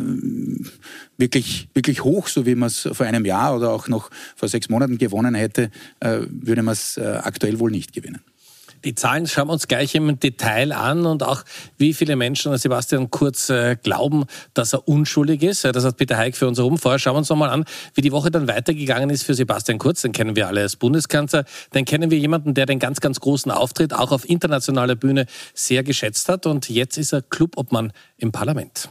wirklich, 1.18 1.70
wirklich 1.76 2.04
hoch, 2.04 2.28
so 2.28 2.48
wie 2.48 2.56
man 2.56 2.66
es 2.66 2.90
vor 2.92 3.06
einem 3.06 3.26
Jahr 3.26 3.56
oder 3.56 3.70
auch 3.70 3.88
noch 3.88 4.10
vor 4.36 4.50
sechs 4.50 4.70
Monaten 4.70 4.98
gewonnen 4.98 5.36
hätte, 5.36 5.70
äh, 6.00 6.22
würde 6.30 6.64
man 6.64 6.74
es 6.74 6.98
äh, 6.98 7.20
aktuell 7.22 7.60
wohl 7.60 7.70
nicht 7.70 7.94
gewinnen. 7.94 8.22
Die 8.84 8.96
Zahlen 8.96 9.28
schauen 9.28 9.48
wir 9.48 9.54
uns 9.54 9.68
gleich 9.68 9.96
im 9.96 10.20
Detail 10.20 10.72
an 10.72 11.06
und 11.06 11.24
auch 11.24 11.44
wie 11.78 11.94
viele 11.94 12.16
Menschen, 12.16 12.56
Sebastian 12.58 13.10
Kurz, 13.10 13.50
äh, 13.50 13.76
glauben, 13.82 14.26
dass 14.54 14.74
er 14.74 14.88
unschuldig 14.88 15.44
ist. 15.44 15.66
Das 15.66 15.84
hat 15.84 15.98
Peter 15.98 16.18
Heik 16.18 16.36
für 16.36 16.48
uns 16.48 16.58
herum. 16.58 16.78
Vorher 16.78 17.00
schauen 17.00 17.16
wir 17.16 17.20
uns 17.20 17.30
nochmal 17.30 17.50
an, 17.50 17.66
wie 17.96 18.02
die 18.02 18.12
Woche 18.12 18.32
dann 18.32 18.48
weitergegangen 18.48 19.10
ist 19.10 19.24
für 19.24 19.34
Sebastian 19.34 19.78
Kurz. 19.78 20.02
Den 20.02 20.12
kennen 20.12 20.36
wir 20.36 20.48
alle 20.48 20.62
als 20.62 20.76
Bundeskanzler. 20.76 21.46
Den 21.74 21.86
kennen 21.86 22.12
wir 22.12 22.20
jemanden, 22.20 22.54
der 22.54 22.66
den 22.66 22.80
ganz, 22.80 23.00
ganz 23.00 23.20
großen 23.20 23.52
Auftritt 23.52 23.94
auch 23.94 24.12
auf 24.12 24.30
internationaler 24.30 24.96
Bühne 24.96 25.26
sehr 25.54 25.84
geschätzt 25.84 26.30
hat. 26.30 26.46
Und 26.46 26.70
jetzt 26.70 26.98
ist 26.98 27.14
er 27.14 27.22
Clubobmann 27.22 27.92
im 28.18 28.32
Parlament. 28.32 28.90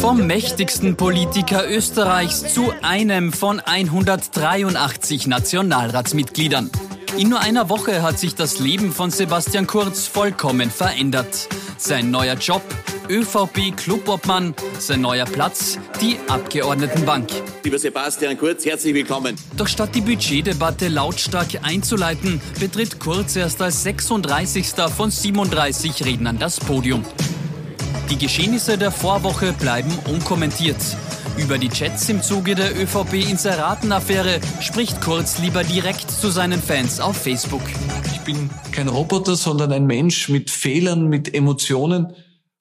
Vom 0.00 0.26
mächtigsten 0.26 0.96
Politiker 0.96 1.70
Österreichs 1.70 2.54
zu 2.54 2.72
einem 2.80 3.34
von 3.34 3.60
183 3.60 5.26
Nationalratsmitgliedern. 5.26 6.70
In 7.18 7.28
nur 7.28 7.40
einer 7.40 7.68
Woche 7.68 8.00
hat 8.00 8.18
sich 8.18 8.34
das 8.34 8.60
Leben 8.60 8.92
von 8.92 9.10
Sebastian 9.10 9.66
Kurz 9.66 10.06
vollkommen 10.06 10.70
verändert. 10.70 11.48
Sein 11.76 12.10
neuer 12.10 12.36
Job, 12.36 12.62
ÖVP-Clubobmann, 13.10 14.54
sein 14.78 15.02
neuer 15.02 15.26
Platz, 15.26 15.78
die 16.00 16.16
Abgeordnetenbank. 16.28 17.28
Lieber 17.62 17.78
Sebastian 17.78 18.38
Kurz, 18.38 18.64
herzlich 18.64 18.94
willkommen. 18.94 19.36
Doch 19.58 19.68
statt 19.68 19.94
die 19.94 20.00
Budgetdebatte 20.00 20.88
lautstark 20.88 21.60
einzuleiten, 21.62 22.40
betritt 22.58 23.00
Kurz 23.00 23.36
erst 23.36 23.60
als 23.60 23.82
36. 23.82 24.68
von 24.96 25.10
37 25.10 26.06
Rednern 26.06 26.38
das 26.38 26.58
Podium. 26.58 27.04
Die 28.10 28.18
Geschehnisse 28.18 28.76
der 28.76 28.90
Vorwoche 28.90 29.52
bleiben 29.52 29.96
unkommentiert. 30.08 30.76
Über 31.38 31.58
die 31.58 31.68
Chats 31.68 32.08
im 32.08 32.22
Zuge 32.22 32.56
der 32.56 32.76
ÖVP-Inseraten-Affäre 32.76 34.40
spricht 34.60 35.00
Kurz 35.00 35.38
lieber 35.38 35.62
direkt 35.62 36.10
zu 36.10 36.28
seinen 36.30 36.60
Fans 36.60 36.98
auf 36.98 37.16
Facebook. 37.16 37.62
Ich 38.12 38.20
bin 38.22 38.50
kein 38.72 38.88
Roboter, 38.88 39.36
sondern 39.36 39.70
ein 39.70 39.86
Mensch 39.86 40.28
mit 40.28 40.50
Fehlern, 40.50 41.08
mit 41.08 41.32
Emotionen. 41.32 42.12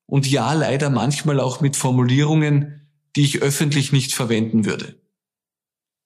und 0.05 0.29
ja, 0.29 0.53
leider 0.53 0.91
manchmal 0.91 1.39
auch 1.39 1.61
mit 1.61 1.75
Formulierungen, 1.75 2.87
die 3.15 3.21
ich 3.21 3.41
öffentlich 3.41 3.91
nicht 3.91 4.13
verwenden 4.13 4.65
würde. 4.65 5.01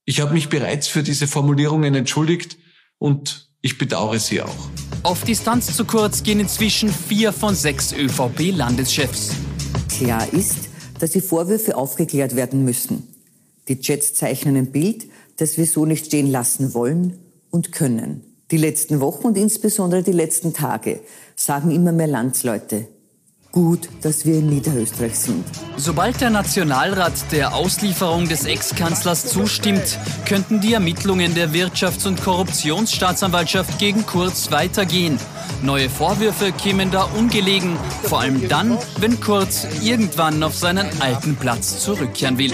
Ich 0.06 0.22
habe 0.22 0.34
mich 0.34 0.48
bereits 0.48 0.88
für 0.88 1.04
diese 1.04 1.28
Formulierungen 1.28 1.96
entschuldigt 1.96 2.58
und 2.98 3.50
ich 3.62 3.78
bedauere 3.78 4.20
sie 4.20 4.42
auch. 4.42 4.70
Auf 5.04 5.26
Distanz 5.26 5.76
zu 5.76 5.84
kurz 5.84 6.24
gehen 6.24 6.40
inzwischen 6.40 6.88
vier 6.88 7.34
von 7.34 7.56
sechs 7.56 7.92
ÖVP-Landeschefs. 7.92 9.32
Klar 9.90 10.32
ist, 10.32 10.70
dass 10.98 11.12
die 11.12 11.20
Vorwürfe 11.20 11.76
aufgeklärt 11.76 12.38
werden 12.38 12.64
müssen. 12.64 13.14
Die 13.68 13.78
Jets 13.82 14.14
zeichnen 14.14 14.56
ein 14.56 14.72
Bild, 14.72 15.08
das 15.36 15.58
wir 15.58 15.66
so 15.66 15.86
nicht 15.86 16.06
stehen 16.06 16.32
lassen 16.32 16.74
wollen 16.74 17.18
und 17.52 17.74
können. 17.74 18.24
Die 18.50 18.56
letzten 18.58 19.02
Wochen 19.02 19.28
und 19.28 19.38
insbesondere 19.38 20.04
die 20.04 20.14
letzten 20.14 20.54
Tage 20.54 21.02
sagen 21.36 21.72
immer 21.72 21.92
mehr 21.92 22.08
Landsleute, 22.08 22.88
gut, 23.54 23.88
dass 24.02 24.26
wir 24.26 24.40
in 24.40 24.48
Niederösterreich 24.48 25.18
sind. 25.18 25.46
Sobald 25.78 26.20
der 26.20 26.32
Nationalrat 26.32 27.14
der 27.32 27.54
Auslieferung 27.54 28.28
des 28.28 28.46
Ex-Kanzlers 28.46 29.28
zustimmt, 29.28 30.00
könnten 30.26 30.60
die 30.60 30.74
Ermittlungen 30.74 31.34
der 31.36 31.52
Wirtschafts- 31.52 32.08
und 32.08 32.22
Korruptionsstaatsanwaltschaft 32.22 33.80
gegen 33.80 34.06
Kurz 34.06 34.52
weitergehen. 34.52 35.18
Neue 35.62 35.90
Vorwürfe 35.90 36.52
kämen 36.52 36.92
da 36.92 37.04
ungelegen, 37.04 37.78
vor 38.02 38.22
allem 38.22 38.50
dann, 38.50 38.78
wenn 38.98 39.22
Kurz 39.22 39.66
irgendwann 39.82 40.44
auf 40.44 40.56
seinen 40.56 40.90
alten 41.00 41.36
Platz 41.36 41.80
zurückkehren 41.80 42.38
will. 42.38 42.52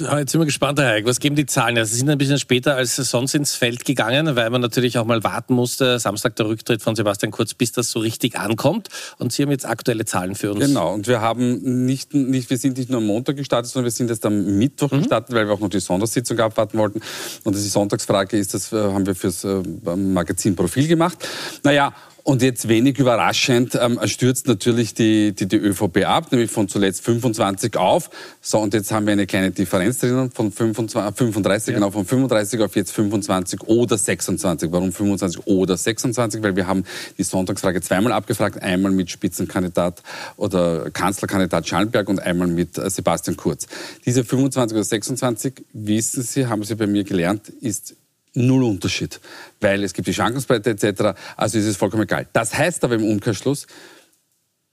Jetzt 0.00 0.32
sind 0.32 0.40
wir 0.40 0.46
gespannt, 0.46 0.78
Herr 0.78 0.88
Heik. 0.88 1.06
Was 1.06 1.20
geben 1.20 1.36
die 1.36 1.46
Zahlen? 1.46 1.76
Also, 1.76 1.92
sie 1.92 1.98
sind 1.98 2.10
ein 2.10 2.18
bisschen 2.18 2.38
später 2.38 2.76
als 2.76 2.96
sonst 2.96 3.34
ins 3.34 3.54
Feld 3.54 3.84
gegangen, 3.84 4.36
weil 4.36 4.48
man 4.50 4.60
natürlich 4.60 4.98
auch 4.98 5.04
mal 5.04 5.22
warten 5.24 5.54
musste. 5.54 5.98
Samstag 5.98 6.36
der 6.36 6.46
Rücktritt 6.46 6.82
von 6.82 6.96
Sebastian 6.96 7.30
Kurz, 7.32 7.54
bis 7.54 7.72
das 7.72 7.90
so 7.90 8.00
richtig 8.00 8.38
ankommt. 8.38 8.88
Und 9.18 9.32
Sie 9.32 9.42
haben 9.42 9.50
jetzt 9.50 9.66
aktuelle 9.66 10.04
Zahlen 10.04 10.34
für 10.34 10.52
uns. 10.52 10.64
Genau. 10.64 10.94
Und 10.94 11.08
wir 11.08 11.20
haben 11.20 11.84
nicht, 11.84 12.14
nicht 12.14 12.50
wir 12.50 12.58
sind 12.58 12.78
nicht 12.78 12.90
nur 12.90 12.98
am 12.98 13.06
Montag 13.06 13.36
gestartet, 13.36 13.70
sondern 13.70 13.86
wir 13.86 13.92
sind 13.92 14.10
erst 14.10 14.24
am 14.24 14.58
Mittwoch 14.58 14.90
mhm. 14.90 14.98
gestartet, 14.98 15.34
weil 15.34 15.46
wir 15.46 15.54
auch 15.54 15.60
noch 15.60 15.70
die 15.70 15.80
Sondersitzung 15.80 16.38
abwarten 16.40 16.78
wollten. 16.78 17.00
Und 17.44 17.54
die 17.54 17.60
Sonntagsfrage 17.60 18.38
ist, 18.38 18.54
das 18.54 18.72
äh, 18.72 18.76
haben 18.76 19.06
wir 19.06 19.14
fürs 19.14 19.44
äh, 19.44 19.62
Magazin 19.96 20.56
Profil 20.56 20.88
gemacht. 20.88 21.18
Naja, 21.62 21.92
und 22.24 22.42
jetzt 22.42 22.68
wenig 22.68 22.98
überraschend 22.98 23.76
ähm, 23.80 23.98
stürzt 24.04 24.46
natürlich 24.46 24.94
die, 24.94 25.32
die, 25.32 25.46
die 25.46 25.56
ÖVP 25.56 26.04
ab, 26.04 26.30
nämlich 26.30 26.50
von 26.50 26.68
zuletzt 26.68 27.04
25 27.04 27.76
auf. 27.76 28.10
So, 28.40 28.58
und 28.58 28.74
jetzt 28.74 28.92
haben 28.92 29.06
wir 29.06 29.12
eine 29.12 29.26
kleine 29.26 29.50
Differenz 29.50 29.98
drinnen 29.98 30.30
von 30.30 30.52
25, 30.52 31.16
35, 31.16 31.68
ja. 31.68 31.74
genau, 31.74 31.90
von 31.90 32.04
35 32.04 32.60
auf 32.60 32.76
jetzt 32.76 32.92
25 32.92 33.62
oder 33.62 33.98
26. 33.98 34.70
Warum 34.70 34.92
25 34.92 35.46
oder 35.46 35.76
26? 35.76 36.42
Weil 36.42 36.54
wir 36.54 36.66
haben 36.66 36.84
die 37.18 37.24
Sonntagsfrage 37.24 37.80
zweimal 37.80 38.12
abgefragt, 38.12 38.62
einmal 38.62 38.92
mit 38.92 39.10
Spitzenkandidat 39.10 40.02
oder 40.36 40.90
Kanzlerkandidat 40.90 41.66
Schallenberg 41.66 42.08
und 42.08 42.20
einmal 42.20 42.48
mit 42.48 42.78
äh, 42.78 42.88
Sebastian 42.88 43.36
Kurz. 43.36 43.66
Diese 44.06 44.24
25 44.24 44.76
oder 44.76 44.84
26, 44.84 45.54
wissen 45.72 46.22
Sie, 46.22 46.46
haben 46.46 46.62
Sie 46.62 46.76
bei 46.76 46.86
mir 46.86 47.04
gelernt, 47.04 47.48
ist 47.48 47.96
null 48.34 48.64
Unterschied, 48.64 49.20
weil 49.60 49.84
es 49.84 49.92
gibt 49.92 50.08
die 50.08 50.14
Schwankungsbreite 50.14 50.70
etc. 50.70 51.18
Also 51.36 51.58
ist 51.58 51.66
es 51.66 51.76
vollkommen 51.76 52.04
egal. 52.04 52.26
Das 52.32 52.56
heißt 52.56 52.84
aber 52.84 52.94
im 52.94 53.04
Umkehrschluss, 53.04 53.66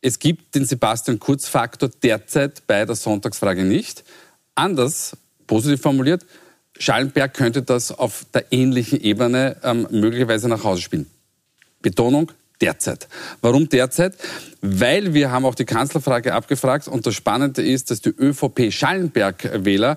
es 0.02 0.20
gibt 0.20 0.56
den 0.56 0.66
Sebastian 0.66 1.20
Kurz-Faktor 1.20 1.90
derzeit 2.02 2.66
bei 2.68 2.86
der 2.86 2.96
Sonntagsfrage 2.96 3.64
nicht. 3.64 4.04
Anders, 4.56 5.18
positiv 5.46 5.82
formuliert, 5.82 6.26
Schallenberg 6.78 7.34
könnte 7.34 7.62
das 7.62 7.92
auf 7.92 8.26
der 8.34 8.46
ähnlichen 8.52 9.02
Ebene 9.02 9.58
ähm, 9.64 9.88
möglicherweise 9.92 10.48
nach 10.48 10.64
Hause 10.64 10.82
spielen. 10.82 11.08
Betonung, 11.82 12.32
derzeit. 12.62 13.08
Warum 13.42 13.70
derzeit? 13.70 14.16
Weil 14.62 15.14
wir 15.14 15.32
haben 15.32 15.46
auch 15.46 15.56
die 15.56 15.66
Kanzlerfrage 15.66 16.34
abgefragt 16.34 16.88
und 16.88 17.06
das 17.06 17.16
Spannende 17.16 17.62
ist, 17.62 17.92
dass 17.92 18.02
die 18.02 18.10
ÖVP-Schallenberg-Wähler 18.10 19.96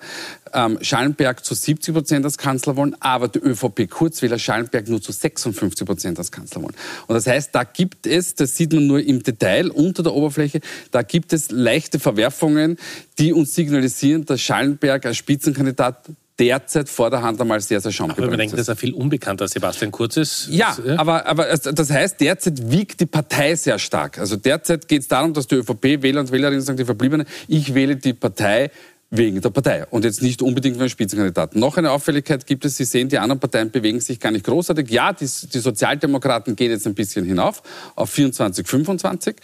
ähm, 0.55 0.79
Schallenberg 0.81 1.45
zu 1.45 1.55
70 1.55 1.95
Prozent 1.95 2.25
als 2.25 2.39
Kanzler 2.39 2.77
wollen, 2.77 2.95
aber 3.01 3.29
die 3.29 3.41
ÖVP-Kurzwähler 3.41 4.39
Schallenberg 4.39 4.89
nur 4.89 5.01
zu 5.01 5.13
56 5.13 5.87
Prozent 5.87 6.19
als 6.19 6.31
Kanzler 6.31 6.63
wollen. 6.63 6.77
Und 7.07 7.15
das 7.15 7.27
heißt, 7.27 7.55
da 7.55 7.65
gibt 7.65 8.07
es, 8.07 8.35
das 8.35 8.57
sieht 8.57 8.73
man 8.73 8.87
nur 8.87 9.01
im 9.01 9.23
Detail 9.23 9.71
unter 9.71 10.03
der 10.03 10.13
Oberfläche, 10.13 10.61
da 10.91 11.03
gibt 11.03 11.33
es 11.33 11.51
leichte 11.51 11.99
Verwerfungen, 11.99 12.77
die 13.19 13.33
uns 13.33 13.55
signalisieren, 13.55 14.25
dass 14.25 14.41
Schallenberg 14.41 15.07
als 15.07 15.17
Spitzenkandidat 15.17 16.09
derzeit 16.39 16.89
vor 16.89 17.11
der 17.11 17.23
Hand 17.23 17.41
einmal 17.41 17.61
sehr, 17.61 17.81
sehr 17.81 17.93
schamgebremst 17.93 18.23
Aber 18.23 18.31
man 18.31 18.39
denkt, 18.39 18.59
dass 18.59 18.69
er 18.69 18.77
viel 18.77 18.95
unbekannter 18.95 19.43
als 19.43 19.53
Sebastian 19.53 19.91
Kurz 19.91 20.17
ist. 20.17 20.49
Ja, 20.51 20.77
ja, 20.85 20.99
aber, 20.99 21.27
aber 21.27 21.47
das 21.47 21.91
heißt, 21.91 22.21
derzeit 22.21 22.71
wiegt 22.71 23.01
die 23.01 23.07
Partei 23.07 23.55
sehr 23.55 23.79
stark. 23.79 24.19
Also 24.19 24.37
derzeit 24.37 24.89
geht 24.89 25.03
es 25.03 25.09
darum, 25.09 25.35
dass 25.35 25.47
die 25.47 25.57
ÖVP-Wähler 25.57 26.21
und 26.21 26.33
Wählerinnen 26.33 26.63
sagen, 26.63 26.79
die 26.79 26.85
Verbliebenen, 26.85 27.27
ich 27.49 27.75
wähle 27.75 27.97
die 27.97 28.15
Partei 28.15 28.71
wegen 29.11 29.43
der 29.43 29.51
Partei 29.51 29.87
und 29.91 30.07
jetzt 30.07 30.23
nicht 30.23 30.41
unbedingt 30.41 30.77
für 30.77 30.83
einen 30.83 30.91
Spitzenkandidaten. 30.91 31.61
Noch 31.61 31.77
eine 31.77 31.91
Auffälligkeit 31.91 32.47
gibt 32.47 32.65
es, 32.65 32.79
Sie 32.79 32.85
sehen, 32.85 33.11
die 33.11 33.19
anderen 33.19 33.41
Parteien 33.41 33.71
bewegen 33.71 34.01
sich 34.01 34.19
gar 34.19 34.33
nicht 34.33 34.47
großartig. 34.47 34.91
Ja, 34.91 35.13
die, 35.13 35.27
die 35.27 35.59
Sozialdemokraten 35.59 36.57
gehen 36.57 36.71
jetzt 36.71 36.87
ein 36.87 36.95
bisschen 36.95 37.27
hinauf 37.27 37.63
auf 37.95 38.09
24, 38.09 38.67
25. 38.67 39.37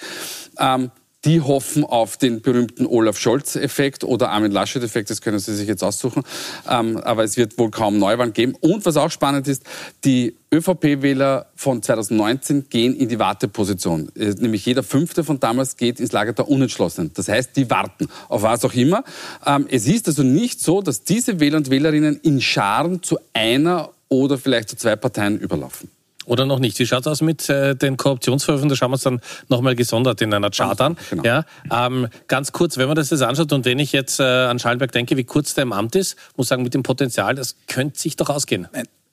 Ähm, 0.58 0.90
die 1.24 1.40
hoffen 1.40 1.84
auf 1.84 2.16
den 2.16 2.42
berühmten 2.42 2.86
Olaf 2.86 3.18
Scholz-Effekt 3.18 4.04
oder 4.04 4.30
Armin 4.30 4.52
Laschet-Effekt, 4.52 5.10
das 5.10 5.20
können 5.20 5.38
Sie 5.40 5.54
sich 5.54 5.66
jetzt 5.66 5.82
aussuchen. 5.82 6.22
Ähm, 6.68 6.96
aber 6.98 7.24
es 7.24 7.36
wird 7.36 7.58
wohl 7.58 7.70
kaum 7.70 7.98
Neuwahlen 7.98 8.32
geben. 8.32 8.54
Und 8.60 8.86
was 8.86 8.96
auch 8.96 9.10
spannend 9.10 9.48
ist, 9.48 9.64
die 10.04 10.36
ÖVP-Wähler 10.52 11.46
von 11.56 11.82
2019 11.82 12.68
gehen 12.68 12.94
in 12.94 13.08
die 13.08 13.18
Warteposition. 13.18 14.10
Äh, 14.14 14.34
nämlich 14.38 14.64
jeder 14.64 14.84
Fünfte 14.84 15.24
von 15.24 15.40
damals 15.40 15.76
geht 15.76 15.98
ins 15.98 16.12
Lager 16.12 16.32
der 16.32 16.48
Unentschlossenen. 16.48 17.10
Das 17.14 17.28
heißt, 17.28 17.56
die 17.56 17.68
warten 17.68 18.08
auf 18.28 18.42
was 18.42 18.64
auch 18.64 18.74
immer. 18.74 19.02
Ähm, 19.44 19.66
es 19.70 19.86
ist 19.88 20.06
also 20.06 20.22
nicht 20.22 20.60
so, 20.60 20.82
dass 20.82 21.02
diese 21.02 21.40
Wähler 21.40 21.56
und 21.56 21.70
Wählerinnen 21.70 22.20
in 22.22 22.40
Scharen 22.40 23.02
zu 23.02 23.18
einer 23.32 23.90
oder 24.08 24.38
vielleicht 24.38 24.68
zu 24.70 24.76
zwei 24.76 24.94
Parteien 24.94 25.38
überlaufen. 25.38 25.90
Oder 26.28 26.44
noch 26.44 26.58
nicht? 26.58 26.78
Wie 26.78 26.86
schaut 26.86 27.00
es 27.00 27.06
aus 27.06 27.20
mit 27.22 27.48
äh, 27.48 27.74
den 27.74 27.96
Korruptionsvorwürfen? 27.96 28.68
Da 28.68 28.76
schauen 28.76 28.90
wir 28.90 28.94
uns 28.94 29.02
dann 29.02 29.20
nochmal 29.48 29.74
gesondert 29.74 30.20
in 30.20 30.32
einer 30.34 30.50
Chart 30.50 30.78
an. 30.80 30.98
Genau. 31.08 31.24
Ja, 31.24 31.44
ähm, 31.70 32.08
ganz 32.26 32.52
kurz, 32.52 32.76
wenn 32.76 32.86
man 32.86 32.96
das 32.96 33.08
jetzt 33.10 33.22
anschaut 33.22 33.52
und 33.52 33.64
wenn 33.64 33.78
ich 33.78 33.92
jetzt 33.92 34.20
äh, 34.20 34.22
an 34.22 34.58
Schallenberg 34.58 34.92
denke, 34.92 35.16
wie 35.16 35.24
kurz 35.24 35.54
der 35.54 35.62
im 35.62 35.72
Amt 35.72 35.96
ist, 35.96 36.16
muss 36.36 36.48
sagen, 36.48 36.62
mit 36.62 36.74
dem 36.74 36.82
Potenzial, 36.82 37.34
das 37.34 37.56
könnte 37.66 37.98
sich 37.98 38.16
doch 38.16 38.28
ausgehen. 38.28 38.68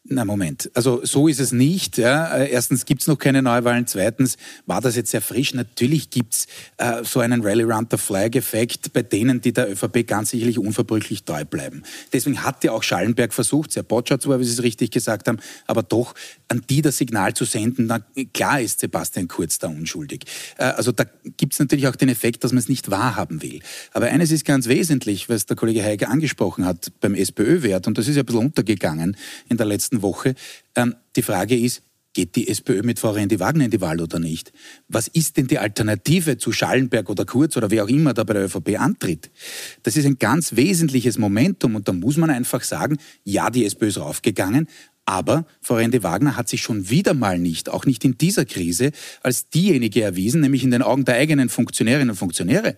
Na 0.08 0.24
Moment, 0.24 0.70
also 0.76 1.04
so 1.04 1.28
ist 1.28 1.40
es 1.40 1.52
nicht. 1.52 1.98
Ja. 1.98 2.38
Äh, 2.38 2.52
erstens 2.52 2.86
gibt's 2.86 3.08
noch 3.08 3.18
keine 3.18 3.42
Neuwahlen. 3.42 3.88
Zweitens 3.88 4.38
war 4.68 4.80
das 4.80 4.96
jetzt 4.96 5.10
sehr 5.10 5.22
frisch. 5.22 5.56
Natürlich 5.56 6.12
gibt's 6.12 6.46
äh, 6.78 7.04
so 7.04 7.22
einen 7.22 7.42
Rally 7.42 7.64
Round 7.64 7.90
the 7.90 7.98
Flag-Effekt 7.98 8.94
bei 8.94 9.02
denen, 9.02 9.42
die 9.42 9.52
der 9.52 9.72
ÖVP 9.72 10.06
ganz 10.06 10.30
sicherlich 10.30 10.60
unverbrüchlich 10.60 11.24
treu 11.24 11.44
bleiben. 11.44 11.82
Deswegen 12.14 12.44
hat 12.44 12.64
ja 12.64 12.74
auch 12.74 12.84
Schallenberg 12.84 13.34
versucht, 13.34 13.72
sehr 13.72 13.82
botschert 13.82 14.22
zwar, 14.22 14.40
wie 14.40 14.44
Sie 14.44 14.52
es 14.52 14.62
richtig 14.62 14.92
gesagt 14.92 15.28
haben, 15.28 15.40
aber 15.66 15.82
doch 15.82 16.14
an 16.50 16.62
die 16.70 16.84
das 16.84 16.98
Signal 16.98 17.34
zu 17.34 17.46
senden, 17.46 17.88
na 17.88 18.00
klar 18.32 18.62
ist 18.62 18.82
Sebastian 18.82 19.28
Kurz 19.28 19.58
da 19.58 19.70
unschuldig. 19.70 20.26
Äh, 20.60 20.66
also 20.66 20.92
da 20.92 21.06
gibt's 21.36 21.58
natürlich 21.58 21.88
auch 21.88 21.96
den 21.96 22.10
Effekt, 22.10 22.44
dass 22.44 22.52
man 22.52 22.60
es 22.60 22.70
nicht 22.70 22.92
wahrhaben 22.92 23.42
will. 23.42 23.60
Aber 23.92 24.06
eines 24.06 24.30
ist 24.30 24.46
ganz 24.46 24.68
wesentlich, 24.68 25.30
was 25.30 25.48
der 25.48 25.56
Kollege 25.56 25.84
Heiger 25.84 26.10
angesprochen 26.10 26.64
hat 26.64 26.92
beim 27.02 27.16
SPÖ-Wert, 27.16 27.88
und 27.88 27.98
das 27.98 28.08
ist 28.08 28.18
ja 28.18 28.22
ein 28.22 28.28
bisschen 28.28 28.46
untergegangen 28.46 29.18
in 29.50 29.58
der 29.58 29.66
letzten 29.66 29.95
letzten 29.96 30.02
Woche. 30.02 30.36
Ähm, 30.76 30.96
die 31.16 31.22
Frage 31.22 31.58
ist, 31.58 31.82
geht 32.14 32.36
die 32.38 32.48
SPÖ 32.48 32.82
mit 32.84 32.98
Frau 32.98 33.12
Rendi 33.12 33.40
Wagner 33.40 33.66
in 33.66 33.72
die 33.72 33.82
Wahl 33.82 34.00
oder 34.00 34.20
nicht? 34.20 34.54
Was 34.88 35.10
ist 35.10 35.36
denn 35.36 35.48
die 35.48 35.60
Alternative 35.60 36.38
zu 36.38 36.54
Schallenberg 36.54 37.10
oder 37.10 37.26
Kurz 37.26 37.58
oder 37.58 37.72
wer 37.72 37.84
auch 37.84 37.90
immer 37.90 38.14
da 38.14 38.24
bei 38.24 38.34
der 38.34 38.46
ÖVP 38.46 38.80
antritt? 38.80 39.32
Das 39.84 39.98
ist 39.98 40.06
ein 40.06 40.18
ganz 40.18 40.56
wesentliches 40.56 41.18
Momentum 41.18 41.76
und 41.76 41.88
da 41.90 41.94
muss 41.94 42.16
man 42.16 42.30
einfach 42.30 42.64
sagen, 42.64 42.98
ja, 43.26 43.50
die 43.50 43.66
SPÖ 43.66 43.88
ist 43.88 44.00
raufgegangen, 44.00 44.68
aber 45.04 45.46
Frau 45.62 45.76
Rendi 45.76 46.04
Wagner 46.04 46.38
hat 46.38 46.48
sich 46.48 46.62
schon 46.62 46.90
wieder 46.90 47.14
mal 47.14 47.38
nicht, 47.38 47.70
auch 47.70 47.86
nicht 47.86 48.06
in 48.06 48.18
dieser 48.18 48.46
Krise, 48.46 48.92
als 49.22 49.50
diejenige 49.50 50.02
erwiesen, 50.02 50.42
nämlich 50.42 50.64
in 50.64 50.72
den 50.72 50.82
Augen 50.82 51.04
der 51.04 51.16
eigenen 51.16 51.50
Funktionärinnen 51.50 52.12
und 52.12 52.16
Funktionäre, 52.16 52.78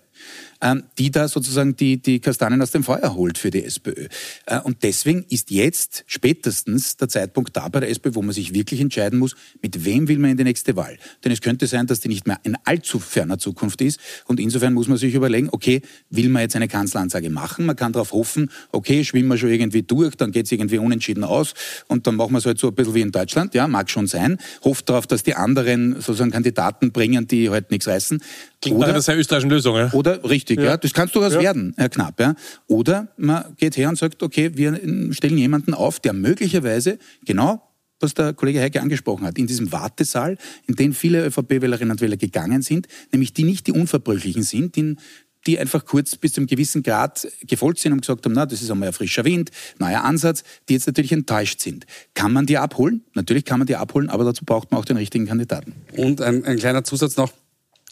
die 0.97 1.11
da 1.11 1.27
sozusagen 1.27 1.75
die, 1.75 2.01
die 2.01 2.19
Kastanien 2.19 2.61
aus 2.61 2.71
dem 2.71 2.83
Feuer 2.83 3.13
holt 3.13 3.37
für 3.37 3.51
die 3.51 3.63
SPÖ. 3.63 4.07
Äh, 4.45 4.59
und 4.61 4.83
deswegen 4.83 5.25
ist 5.29 5.51
jetzt 5.51 6.03
spätestens 6.07 6.97
der 6.97 7.09
Zeitpunkt 7.09 7.55
da 7.55 7.67
bei 7.67 7.79
der 7.79 7.89
SPÖ, 7.89 8.15
wo 8.15 8.21
man 8.21 8.33
sich 8.33 8.53
wirklich 8.53 8.81
entscheiden 8.81 9.19
muss, 9.19 9.35
mit 9.61 9.85
wem 9.85 10.07
will 10.07 10.17
man 10.17 10.31
in 10.31 10.37
die 10.37 10.43
nächste 10.43 10.75
Wahl. 10.75 10.97
Denn 11.23 11.31
es 11.31 11.41
könnte 11.41 11.67
sein, 11.67 11.87
dass 11.87 11.99
die 11.99 12.07
nicht 12.07 12.27
mehr 12.27 12.39
in 12.43 12.57
allzu 12.65 12.99
ferner 12.99 13.37
Zukunft 13.37 13.81
ist. 13.81 13.99
Und 14.25 14.39
insofern 14.39 14.73
muss 14.73 14.87
man 14.87 14.97
sich 14.97 15.13
überlegen, 15.13 15.49
okay, 15.51 15.81
will 16.09 16.29
man 16.29 16.41
jetzt 16.41 16.55
eine 16.55 16.67
Kanzleransage 16.67 17.29
machen? 17.29 17.65
Man 17.65 17.75
kann 17.75 17.93
darauf 17.93 18.11
hoffen, 18.11 18.49
okay, 18.71 19.03
schwimmen 19.03 19.29
wir 19.29 19.37
schon 19.37 19.49
irgendwie 19.49 19.83
durch, 19.83 20.15
dann 20.15 20.31
geht 20.31 20.45
es 20.45 20.51
irgendwie 20.51 20.79
unentschieden 20.79 21.23
aus 21.23 21.53
und 21.87 22.07
dann 22.07 22.15
machen 22.15 22.31
wir 22.31 22.39
es 22.39 22.45
halt 22.45 22.59
so 22.59 22.67
ein 22.69 22.75
bisschen 22.75 22.95
wie 22.95 23.01
in 23.01 23.11
Deutschland. 23.11 23.53
Ja, 23.53 23.67
mag 23.67 23.89
schon 23.89 24.07
sein. 24.07 24.37
Hofft 24.63 24.89
darauf, 24.89 25.07
dass 25.07 25.23
die 25.23 25.35
anderen 25.35 25.95
sozusagen 25.95 26.31
Kandidaten 26.31 26.91
bringen, 26.91 27.27
die 27.27 27.49
halt 27.49 27.71
nichts 27.71 27.87
reißen. 27.87 28.21
Klingt 28.61 28.77
oder, 28.77 28.87
nach 28.87 29.07
einer 29.07 29.17
österreichischen 29.19 29.49
Lösung, 29.49 29.75
ja? 29.75 29.93
Oder, 30.07 30.29
richtig, 30.29 30.59
ja. 30.59 30.65
ja 30.65 30.77
das 30.77 30.93
kann 30.93 31.09
durchaus 31.11 31.33
ja. 31.33 31.41
werden, 31.41 31.73
Herr 31.77 31.89
Knapp, 31.89 32.19
ja. 32.19 32.35
Oder 32.67 33.09
man 33.17 33.55
geht 33.57 33.77
her 33.77 33.89
und 33.89 33.97
sagt, 33.97 34.23
okay, 34.23 34.51
wir 34.55 34.79
stellen 35.13 35.37
jemanden 35.37 35.73
auf, 35.73 35.99
der 35.99 36.13
möglicherweise 36.13 36.99
genau 37.25 37.63
was 37.99 38.13
der 38.13 38.33
Kollege 38.33 38.61
Heike 38.61 38.81
angesprochen 38.81 39.25
hat, 39.25 39.37
in 39.37 39.47
diesem 39.47 39.71
Wartesaal, 39.71 40.37
in 40.67 40.75
den 40.75 40.93
viele 40.93 41.25
ÖVP-Wählerinnen 41.25 41.91
und 41.91 42.01
Wähler 42.01 42.17
gegangen 42.17 42.61
sind, 42.61 42.87
nämlich 43.11 43.33
die 43.33 43.43
nicht 43.43 43.67
die 43.67 43.71
Unverbrüchlichen 43.71 44.43
sind, 44.43 44.75
die, 44.75 44.97
die 45.45 45.57
einfach 45.57 45.85
kurz 45.85 46.15
bis 46.15 46.33
zu 46.33 46.41
einem 46.41 46.47
gewissen 46.47 46.83
Grad 46.83 47.27
gefolgt 47.41 47.79
sind 47.79 47.93
und 47.93 48.01
gesagt 48.01 48.25
haben, 48.25 48.33
na, 48.33 48.45
das 48.45 48.61
ist 48.61 48.69
einmal 48.69 48.89
ein 48.89 48.93
frischer 48.93 49.25
Wind, 49.25 49.49
neuer 49.79 50.03
Ansatz, 50.03 50.43
die 50.67 50.73
jetzt 50.73 50.87
natürlich 50.87 51.11
enttäuscht 51.11 51.61
sind. 51.61 51.85
Kann 52.13 52.33
man 52.33 52.45
die 52.45 52.57
abholen? 52.57 53.03
Natürlich 53.13 53.45
kann 53.45 53.59
man 53.59 53.67
die 53.67 53.75
abholen, 53.75 54.09
aber 54.09 54.25
dazu 54.25 54.45
braucht 54.45 54.71
man 54.71 54.79
auch 54.79 54.85
den 54.85 54.97
richtigen 54.97 55.25
Kandidaten. 55.25 55.73
Und 55.95 56.21
ein, 56.21 56.43
ein 56.43 56.57
kleiner 56.57 56.83
Zusatz 56.83 57.17
noch. 57.17 57.31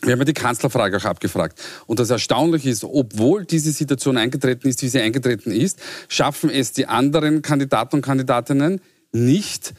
Wir 0.02 0.12
haben 0.12 0.20
ja 0.20 0.26
die 0.26 0.34
Kanzlerfrage 0.34 0.98
auch 0.98 1.06
abgefragt. 1.06 1.60
Und 1.88 2.00
das 2.00 2.10
Erstaunliche 2.10 2.70
ist, 2.70 2.84
obwohl 2.84 3.46
diese 3.46 3.72
Situation 3.72 4.18
eingetreten 4.18 4.68
ist, 4.68 4.82
wie 4.82 4.90
sie 4.90 5.00
eingetreten 5.00 5.52
ist, 5.52 5.80
schaffen 6.10 6.50
es 6.50 6.74
die 6.74 6.88
anderen 6.88 7.42
Kandidaten 7.42 7.98
und 7.98 8.02
Kandidatinnen 8.02 8.82
nicht, 9.12 9.74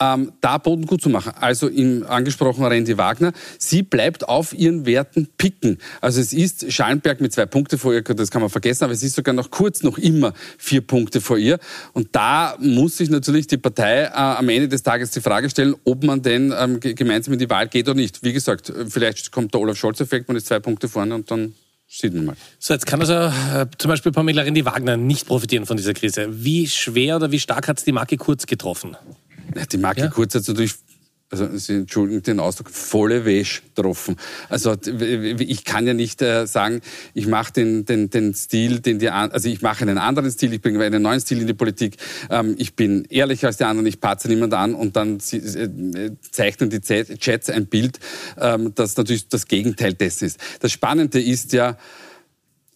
ähm, 0.00 0.32
da 0.40 0.58
Boden 0.58 0.86
gut 0.86 1.02
zu 1.02 1.10
machen. 1.10 1.32
Also 1.38 1.68
im 1.68 2.04
angesprochenen 2.06 2.68
Randy 2.68 2.96
Wagner, 2.96 3.32
sie 3.58 3.82
bleibt 3.82 4.28
auf 4.28 4.52
ihren 4.52 4.86
Werten 4.86 5.28
picken. 5.36 5.78
Also 6.00 6.20
es 6.20 6.32
ist 6.32 6.72
Schallenberg 6.72 7.20
mit 7.20 7.32
zwei 7.32 7.46
Punkte 7.46 7.78
vor 7.78 7.92
ihr, 7.92 8.02
das 8.02 8.30
kann 8.30 8.40
man 8.40 8.50
vergessen, 8.50 8.84
aber 8.84 8.92
es 8.92 9.02
ist 9.02 9.14
sogar 9.14 9.34
noch 9.34 9.50
kurz 9.50 9.82
noch 9.82 9.98
immer 9.98 10.32
vier 10.58 10.80
Punkte 10.80 11.20
vor 11.20 11.38
ihr. 11.38 11.58
Und 11.92 12.08
da 12.12 12.56
muss 12.58 12.96
sich 12.96 13.10
natürlich 13.10 13.46
die 13.46 13.58
Partei 13.58 14.04
äh, 14.04 14.10
am 14.12 14.48
Ende 14.48 14.68
des 14.68 14.82
Tages 14.82 15.10
die 15.10 15.20
Frage 15.20 15.50
stellen, 15.50 15.74
ob 15.84 16.02
man 16.04 16.22
denn 16.22 16.54
ähm, 16.58 16.80
gemeinsam 16.80 17.34
in 17.34 17.38
die 17.38 17.50
Wahl 17.50 17.68
geht 17.68 17.88
oder 17.88 17.96
nicht. 17.96 18.22
Wie 18.22 18.32
gesagt, 18.32 18.72
vielleicht 18.88 19.30
kommt 19.32 19.54
der 19.54 19.60
Olaf 19.60 19.76
Scholz-Effekt, 19.76 20.28
man 20.28 20.36
ist 20.36 20.46
zwei 20.46 20.60
Punkte 20.60 20.88
vorne 20.88 21.14
und 21.14 21.30
dann 21.30 21.54
Sieht 21.92 22.14
man 22.14 22.24
mal. 22.24 22.36
So, 22.60 22.72
jetzt 22.72 22.86
kann 22.86 23.00
also 23.00 23.14
äh, 23.14 23.66
zum 23.76 23.88
Beispiel 23.88 24.12
Pamela 24.12 24.42
Rendi 24.42 24.64
Wagner 24.64 24.96
nicht 24.96 25.26
profitieren 25.26 25.66
von 25.66 25.76
dieser 25.76 25.92
Krise. 25.92 26.28
Wie 26.30 26.68
schwer 26.68 27.16
oder 27.16 27.32
wie 27.32 27.40
stark 27.40 27.66
hat 27.66 27.78
es 27.78 27.84
die 27.84 27.90
Marke 27.90 28.16
Kurz 28.16 28.46
getroffen? 28.46 28.96
Die 29.72 29.78
Marke 29.78 30.00
ja. 30.02 30.08
Kurz 30.08 30.34
hat 30.34 30.46
natürlich 30.48 30.74
also 31.30 31.56
Sie 31.56 31.74
entschuldigen 31.74 32.22
den 32.22 32.40
Ausdruck, 32.40 32.70
volle 32.70 33.24
Wäsche 33.24 33.62
getroffen. 33.62 34.16
Also 34.48 34.76
ich 35.38 35.64
kann 35.64 35.86
ja 35.86 35.94
nicht 35.94 36.20
äh, 36.22 36.46
sagen, 36.46 36.80
ich 37.14 37.28
mache 37.28 37.52
den, 37.52 37.84
den, 37.84 38.10
den 38.10 38.34
Stil, 38.34 38.80
den 38.80 38.98
die 38.98 39.10
also 39.10 39.48
ich 39.48 39.62
mache 39.62 39.82
einen 39.82 39.98
anderen 39.98 40.30
Stil, 40.30 40.52
ich 40.52 40.60
bringe 40.60 40.84
einen 40.84 41.02
neuen 41.02 41.20
Stil 41.20 41.40
in 41.40 41.46
die 41.46 41.54
Politik, 41.54 41.96
ähm, 42.30 42.56
ich 42.58 42.74
bin 42.74 43.04
ehrlicher 43.04 43.46
als 43.46 43.58
die 43.58 43.64
anderen, 43.64 43.86
ich 43.86 44.00
patze 44.00 44.28
niemand 44.28 44.54
an 44.54 44.74
und 44.74 44.96
dann 44.96 45.18
äh, 45.30 46.10
zeichnen 46.32 46.68
die 46.68 46.80
Chats 46.80 47.48
ein 47.48 47.66
Bild, 47.66 48.00
ähm, 48.36 48.74
das 48.74 48.96
natürlich 48.96 49.28
das 49.28 49.46
Gegenteil 49.46 49.94
dessen 49.94 50.24
ist. 50.24 50.40
Das 50.58 50.72
Spannende 50.72 51.22
ist 51.22 51.52
ja, 51.52 51.78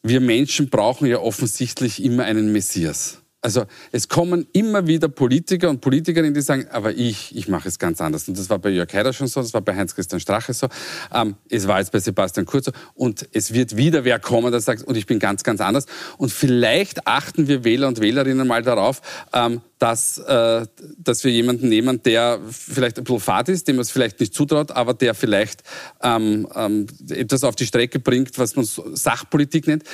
wir 0.04 0.20
Menschen 0.20 0.70
brauchen 0.70 1.08
ja 1.08 1.18
offensichtlich 1.18 2.02
immer 2.04 2.24
einen 2.24 2.52
Messias. 2.52 3.23
Also 3.44 3.66
es 3.92 4.08
kommen 4.08 4.46
immer 4.54 4.86
wieder 4.86 5.08
Politiker 5.08 5.68
und 5.68 5.82
Politikerinnen, 5.82 6.32
die 6.32 6.40
sagen, 6.40 6.66
aber 6.70 6.92
ich, 6.92 7.36
ich 7.36 7.46
mache 7.46 7.68
es 7.68 7.78
ganz 7.78 8.00
anders. 8.00 8.26
Und 8.26 8.38
das 8.38 8.48
war 8.48 8.58
bei 8.58 8.70
Jörg 8.70 8.90
Haider 8.94 9.12
schon 9.12 9.26
so, 9.26 9.42
das 9.42 9.52
war 9.52 9.60
bei 9.60 9.76
Heinz-Christian 9.76 10.18
Strache 10.18 10.54
so, 10.54 10.66
ähm, 11.12 11.34
es 11.50 11.68
war 11.68 11.78
jetzt 11.78 11.92
bei 11.92 11.98
Sebastian 11.98 12.46
Kurz 12.46 12.64
so. 12.64 12.72
Und 12.94 13.28
es 13.32 13.52
wird 13.52 13.76
wieder 13.76 14.06
wer 14.06 14.18
kommen, 14.18 14.50
der 14.50 14.60
sagt, 14.60 14.82
und 14.84 14.96
ich 14.96 15.04
bin 15.04 15.18
ganz, 15.18 15.44
ganz 15.44 15.60
anders. 15.60 15.84
Und 16.16 16.32
vielleicht 16.32 17.06
achten 17.06 17.46
wir 17.46 17.64
Wähler 17.64 17.88
und 17.88 18.00
Wählerinnen 18.00 18.48
mal 18.48 18.62
darauf, 18.62 19.02
ähm, 19.34 19.60
dass, 19.78 20.16
äh, 20.16 20.66
dass 20.96 21.22
wir 21.22 21.30
jemanden 21.30 21.68
nehmen, 21.68 22.02
der 22.02 22.40
vielleicht 22.48 22.96
ein 22.96 23.04
bisschen 23.04 23.20
fad 23.20 23.50
ist, 23.50 23.68
dem 23.68 23.76
man 23.76 23.82
es 23.82 23.90
vielleicht 23.90 24.20
nicht 24.20 24.32
zutraut, 24.32 24.70
aber 24.70 24.94
der 24.94 25.12
vielleicht 25.12 25.64
ähm, 26.02 26.48
ähm, 26.54 26.86
etwas 27.10 27.44
auf 27.44 27.56
die 27.56 27.66
Strecke 27.66 27.98
bringt, 27.98 28.38
was 28.38 28.56
man 28.56 28.64
Sachpolitik 28.64 29.66
nennt 29.66 29.84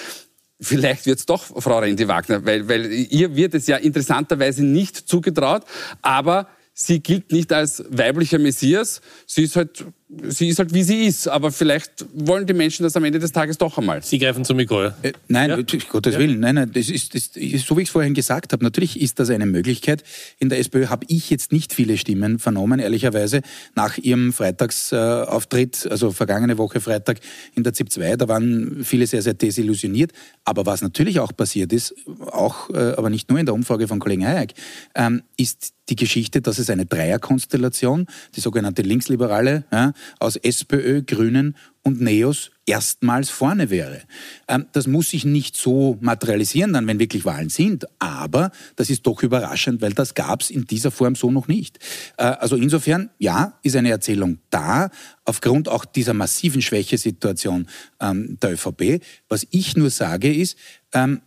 vielleicht 0.60 1.06
wird 1.06 1.18
es 1.18 1.26
doch 1.26 1.44
Frau 1.44 1.78
Rendi 1.78 2.06
Wagner, 2.08 2.44
weil, 2.44 2.68
weil 2.68 2.92
ihr 2.92 3.34
wird 3.36 3.54
es 3.54 3.66
ja 3.66 3.76
interessanterweise 3.76 4.64
nicht 4.64 4.96
zugetraut, 4.96 5.64
aber 6.02 6.48
sie 6.74 7.00
gilt 7.00 7.32
nicht 7.32 7.52
als 7.52 7.84
weiblicher 7.88 8.38
Messias. 8.38 9.00
Sie 9.26 9.44
ist 9.44 9.56
halt 9.56 9.84
sie 10.28 10.48
ist 10.48 10.58
halt 10.58 10.74
wie 10.74 10.82
sie 10.82 11.04
ist, 11.04 11.28
aber 11.28 11.52
vielleicht 11.52 12.04
wollen 12.14 12.46
die 12.46 12.52
Menschen 12.52 12.82
das 12.82 12.96
am 12.96 13.04
Ende 13.04 13.18
des 13.18 13.32
Tages 13.32 13.58
doch 13.58 13.78
einmal. 13.78 14.02
Sie 14.02 14.18
greifen 14.18 14.44
zum 14.44 14.56
Mikro. 14.56 14.84
Ja? 14.84 14.94
Äh, 15.02 15.12
nein, 15.28 15.50
ja? 15.50 15.78
Gottes 15.88 16.14
ja. 16.14 16.20
Willen, 16.20 16.40
nein, 16.40 16.56
nein, 16.56 16.70
das 16.72 16.88
ist, 16.88 17.14
das 17.14 17.28
ist, 17.36 17.66
so 17.66 17.76
wie 17.76 17.82
ich 17.82 17.88
es 17.88 17.92
vorhin 17.92 18.14
gesagt 18.14 18.52
habe, 18.52 18.64
natürlich 18.64 19.00
ist 19.00 19.20
das 19.20 19.30
eine 19.30 19.46
Möglichkeit. 19.46 20.02
In 20.38 20.48
der 20.48 20.58
SPÖ 20.58 20.86
habe 20.88 21.06
ich 21.08 21.30
jetzt 21.30 21.52
nicht 21.52 21.72
viele 21.72 21.96
Stimmen 21.96 22.38
vernommen, 22.38 22.80
ehrlicherweise, 22.80 23.42
nach 23.74 23.98
ihrem 23.98 24.32
Freitagsauftritt, 24.32 25.86
also 25.90 26.10
vergangene 26.10 26.58
Woche 26.58 26.80
Freitag 26.80 27.20
in 27.54 27.62
der 27.62 27.72
ZIP 27.72 27.92
2, 27.92 28.16
da 28.16 28.28
waren 28.28 28.84
viele 28.84 29.06
sehr, 29.06 29.22
sehr 29.22 29.34
desillusioniert. 29.34 30.12
Aber 30.44 30.66
was 30.66 30.82
natürlich 30.82 31.20
auch 31.20 31.34
passiert 31.36 31.72
ist, 31.72 31.94
auch, 32.26 32.70
äh, 32.70 32.94
aber 32.96 33.10
nicht 33.10 33.30
nur 33.30 33.38
in 33.38 33.46
der 33.46 33.54
Umfrage 33.54 33.86
von 33.86 34.00
Kollegen 34.00 34.26
Hayek, 34.26 34.54
ähm, 34.94 35.22
ist 35.36 35.74
die 35.90 35.96
Geschichte, 35.96 36.40
dass 36.40 36.58
es 36.58 36.70
eine 36.70 36.86
Dreierkonstellation, 36.86 38.06
die 38.36 38.40
sogenannte 38.40 38.82
Linksliberale, 38.82 39.64
ja, 39.72 39.92
aus 40.18 40.36
SPÖ, 40.36 41.02
Grünen 41.02 41.56
und 41.82 42.00
Neos 42.00 42.50
erstmals 42.66 43.30
vorne 43.30 43.70
wäre. 43.70 44.02
Ähm, 44.48 44.66
das 44.72 44.86
muss 44.86 45.10
sich 45.10 45.24
nicht 45.24 45.56
so 45.56 45.98
materialisieren, 46.00 46.72
dann, 46.72 46.86
wenn 46.86 46.98
wirklich 46.98 47.24
Wahlen 47.24 47.48
sind, 47.48 47.86
aber 47.98 48.50
das 48.76 48.90
ist 48.90 49.06
doch 49.06 49.22
überraschend, 49.22 49.80
weil 49.80 49.92
das 49.92 50.14
gab 50.14 50.42
es 50.42 50.50
in 50.50 50.66
dieser 50.66 50.90
Form 50.90 51.14
so 51.14 51.30
noch 51.30 51.48
nicht. 51.48 51.78
Äh, 52.16 52.24
also 52.24 52.56
insofern, 52.56 53.10
ja, 53.18 53.58
ist 53.62 53.76
eine 53.76 53.90
Erzählung 53.90 54.38
da, 54.50 54.90
aufgrund 55.24 55.68
auch 55.68 55.84
dieser 55.84 56.14
massiven 56.14 56.62
Schwächesituation 56.62 57.66
ähm, 58.00 58.38
der 58.40 58.52
ÖVP. 58.52 59.02
Was 59.28 59.46
ich 59.50 59.76
nur 59.76 59.90
sage 59.90 60.32
ist, 60.32 60.56
ähm, 60.92 61.22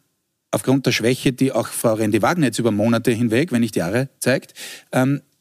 aufgrund 0.52 0.86
der 0.86 0.92
Schwäche, 0.92 1.34
die 1.34 1.52
auch 1.52 1.68
Frau 1.68 1.96
Rendi 1.96 2.22
Wagner 2.22 2.48
jetzt 2.48 2.60
über 2.60 2.72
Monate 2.72 3.12
hinweg, 3.12 3.52
wenn 3.52 3.62
nicht 3.62 3.76
Jahre, 3.76 4.10
zeigt, 4.20 4.54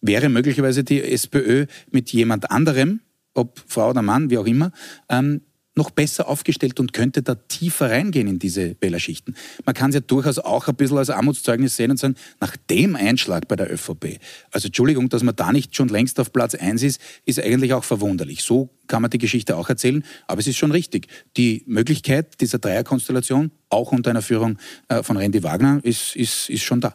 wäre 0.00 0.30
möglicherweise 0.30 0.84
die 0.84 1.02
SPÖ 1.02 1.66
mit 1.90 2.10
jemand 2.12 2.50
anderem, 2.50 3.00
ob 3.34 3.62
Frau 3.66 3.90
oder 3.90 4.02
Mann, 4.02 4.30
wie 4.30 4.38
auch 4.38 4.46
immer, 4.46 4.72
ähm, 5.08 5.42
noch 5.74 5.90
besser 5.90 6.28
aufgestellt 6.28 6.78
und 6.80 6.92
könnte 6.92 7.22
da 7.22 7.34
tiefer 7.34 7.90
reingehen 7.90 8.28
in 8.28 8.38
diese 8.38 8.76
Wählerschichten. 8.80 9.34
Man 9.64 9.74
kann 9.74 9.90
es 9.90 9.94
ja 9.94 10.00
durchaus 10.00 10.38
auch 10.38 10.68
ein 10.68 10.74
bisschen 10.74 10.98
als 10.98 11.08
Armutszeugnis 11.08 11.76
sehen 11.76 11.90
und 11.90 11.96
sagen, 11.96 12.14
nach 12.40 12.56
dem 12.68 12.94
Einschlag 12.94 13.48
bei 13.48 13.56
der 13.56 13.72
ÖVP, 13.72 14.18
also 14.50 14.66
Entschuldigung, 14.66 15.08
dass 15.08 15.22
man 15.22 15.34
da 15.34 15.50
nicht 15.52 15.74
schon 15.74 15.88
längst 15.88 16.20
auf 16.20 16.32
Platz 16.32 16.54
eins 16.54 16.82
ist, 16.82 17.00
ist 17.24 17.40
eigentlich 17.40 17.72
auch 17.72 17.84
verwunderlich. 17.84 18.42
So 18.42 18.68
kann 18.86 19.00
man 19.02 19.10
die 19.10 19.18
Geschichte 19.18 19.56
auch 19.56 19.68
erzählen, 19.68 20.04
aber 20.26 20.40
es 20.40 20.46
ist 20.46 20.58
schon 20.58 20.72
richtig. 20.72 21.06
Die 21.36 21.64
Möglichkeit 21.66 22.40
dieser 22.40 22.58
Dreierkonstellation, 22.58 23.50
auch 23.70 23.92
unter 23.92 24.10
einer 24.10 24.22
Führung 24.22 24.58
äh, 24.88 25.02
von 25.02 25.16
Randy 25.16 25.42
Wagner, 25.42 25.80
ist, 25.82 26.16
ist, 26.16 26.50
ist 26.50 26.62
schon 26.62 26.82
da. 26.82 26.92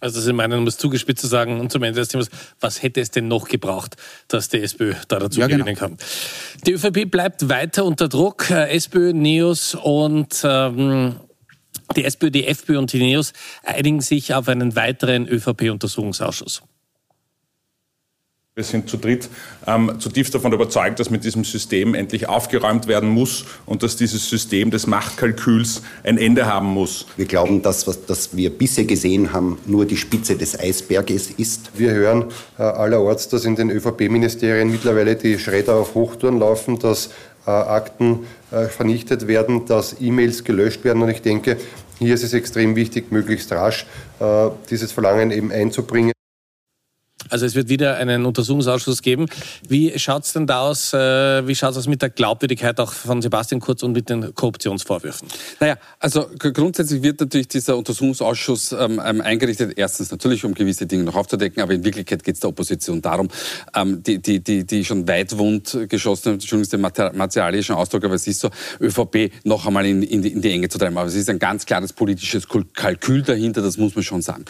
Also 0.00 0.20
Sie 0.20 0.32
meinen, 0.32 0.58
um 0.58 0.66
es 0.66 0.76
zugespitzt 0.76 1.22
zu 1.22 1.26
sagen 1.26 1.58
und 1.58 1.72
zum 1.72 1.82
Ende 1.82 2.00
des 2.00 2.08
Themas, 2.08 2.28
was 2.60 2.82
hätte 2.82 3.00
es 3.00 3.10
denn 3.10 3.28
noch 3.28 3.48
gebraucht, 3.48 3.96
dass 4.28 4.48
die 4.48 4.60
SPÖ 4.60 4.94
da 5.08 5.18
dazu 5.18 5.40
ja, 5.40 5.46
genau. 5.46 5.64
gewinnen 5.64 5.76
kann? 5.76 5.96
Die 6.66 6.72
ÖVP 6.72 7.10
bleibt 7.10 7.48
weiter 7.48 7.84
unter 7.84 8.08
Druck. 8.08 8.50
Äh, 8.50 8.68
SPÖ, 8.76 9.14
NEOS 9.14 9.74
und 9.74 10.42
ähm, 10.44 11.16
die 11.96 12.04
SPÖ, 12.04 12.30
die 12.30 12.46
FPÖ 12.46 12.78
und 12.78 12.92
die 12.92 12.98
NEOS 12.98 13.32
einigen 13.62 14.00
sich 14.02 14.34
auf 14.34 14.48
einen 14.48 14.76
weiteren 14.76 15.26
ÖVP-Untersuchungsausschuss. 15.28 16.62
Wir 18.58 18.64
sind 18.64 18.88
zu 18.88 18.96
dritt 18.96 19.28
ähm, 19.66 19.96
zutiefst 19.98 20.34
davon 20.34 20.50
überzeugt, 20.54 20.98
dass 20.98 21.10
mit 21.10 21.24
diesem 21.24 21.44
System 21.44 21.94
endlich 21.94 22.26
aufgeräumt 22.26 22.86
werden 22.86 23.06
muss 23.06 23.44
und 23.66 23.82
dass 23.82 23.96
dieses 23.96 24.30
System 24.30 24.70
des 24.70 24.86
Machtkalküls 24.86 25.82
ein 26.04 26.16
Ende 26.16 26.46
haben 26.46 26.68
muss. 26.68 27.04
Wir 27.18 27.26
glauben, 27.26 27.60
dass 27.60 27.86
was 27.86 28.06
das 28.06 28.34
wir 28.34 28.48
bisher 28.48 28.86
gesehen 28.86 29.34
haben, 29.34 29.58
nur 29.66 29.84
die 29.84 29.98
Spitze 29.98 30.36
des 30.36 30.58
Eisberges 30.58 31.32
ist. 31.32 31.72
Wir 31.74 31.90
hören 31.90 32.24
äh, 32.58 32.62
allerorts, 32.62 33.28
dass 33.28 33.44
in 33.44 33.56
den 33.56 33.68
ÖVP-Ministerien 33.68 34.70
mittlerweile 34.70 35.16
die 35.16 35.38
Schredder 35.38 35.74
auf 35.74 35.94
Hochtouren 35.94 36.38
laufen, 36.38 36.78
dass 36.78 37.10
äh, 37.46 37.50
Akten 37.50 38.20
äh, 38.52 38.68
vernichtet 38.68 39.28
werden, 39.28 39.66
dass 39.66 40.00
E-Mails 40.00 40.44
gelöscht 40.44 40.82
werden. 40.82 41.02
Und 41.02 41.10
ich 41.10 41.20
denke, 41.20 41.58
hier 41.98 42.14
ist 42.14 42.24
es 42.24 42.32
extrem 42.32 42.74
wichtig, 42.74 43.12
möglichst 43.12 43.52
rasch 43.52 43.84
äh, 44.18 44.48
dieses 44.70 44.92
Verlangen 44.92 45.30
eben 45.30 45.52
einzubringen. 45.52 46.15
Also 47.30 47.46
es 47.46 47.54
wird 47.54 47.68
wieder 47.68 47.96
einen 47.96 48.26
Untersuchungsausschuss 48.26 49.02
geben. 49.02 49.26
Wie 49.68 49.98
schaut 49.98 50.24
es 50.24 50.32
denn 50.32 50.46
da 50.46 50.60
aus, 50.60 50.92
äh, 50.92 51.46
wie 51.46 51.54
schaut 51.54 51.76
es 51.76 51.86
mit 51.86 52.02
der 52.02 52.10
Glaubwürdigkeit 52.10 52.78
auch 52.80 52.92
von 52.92 53.22
Sebastian 53.22 53.60
Kurz 53.60 53.82
und 53.82 53.92
mit 53.92 54.08
den 54.08 54.34
Korruptionsvorwürfen? 54.34 55.28
Naja, 55.60 55.76
also 55.98 56.26
grundsätzlich 56.38 57.02
wird 57.02 57.20
natürlich 57.20 57.48
dieser 57.48 57.76
Untersuchungsausschuss 57.76 58.72
ähm, 58.72 59.00
ähm, 59.04 59.20
eingerichtet, 59.20 59.74
erstens 59.76 60.10
natürlich, 60.10 60.44
um 60.44 60.54
gewisse 60.54 60.86
Dinge 60.86 61.04
noch 61.04 61.16
aufzudecken, 61.16 61.62
aber 61.62 61.74
in 61.74 61.84
Wirklichkeit 61.84 62.22
geht 62.24 62.34
es 62.34 62.40
der 62.40 62.50
Opposition 62.50 63.02
darum, 63.02 63.28
ähm, 63.74 64.02
die, 64.02 64.18
die, 64.20 64.40
die, 64.40 64.64
die 64.64 64.84
schon 64.84 65.06
weitwund 65.08 65.78
geschossene, 65.88 66.34
Entschuldigung, 66.34 66.92
der 66.92 67.12
martialischen 67.12 67.74
Ausdruck, 67.74 68.04
aber 68.04 68.14
es 68.14 68.26
ist 68.26 68.40
so, 68.40 68.50
ÖVP 68.80 69.32
noch 69.44 69.66
einmal 69.66 69.86
in, 69.86 70.02
in, 70.02 70.22
die, 70.22 70.32
in 70.32 70.42
die 70.42 70.50
Enge 70.50 70.68
zu 70.68 70.78
treiben. 70.78 70.96
Aber 70.96 71.08
es 71.08 71.14
ist 71.14 71.28
ein 71.28 71.38
ganz 71.38 71.66
klares 71.66 71.92
politisches 71.92 72.46
Kalkül 72.74 73.22
dahinter, 73.22 73.62
das 73.62 73.76
muss 73.76 73.94
man 73.94 74.04
schon 74.04 74.22
sagen. 74.22 74.44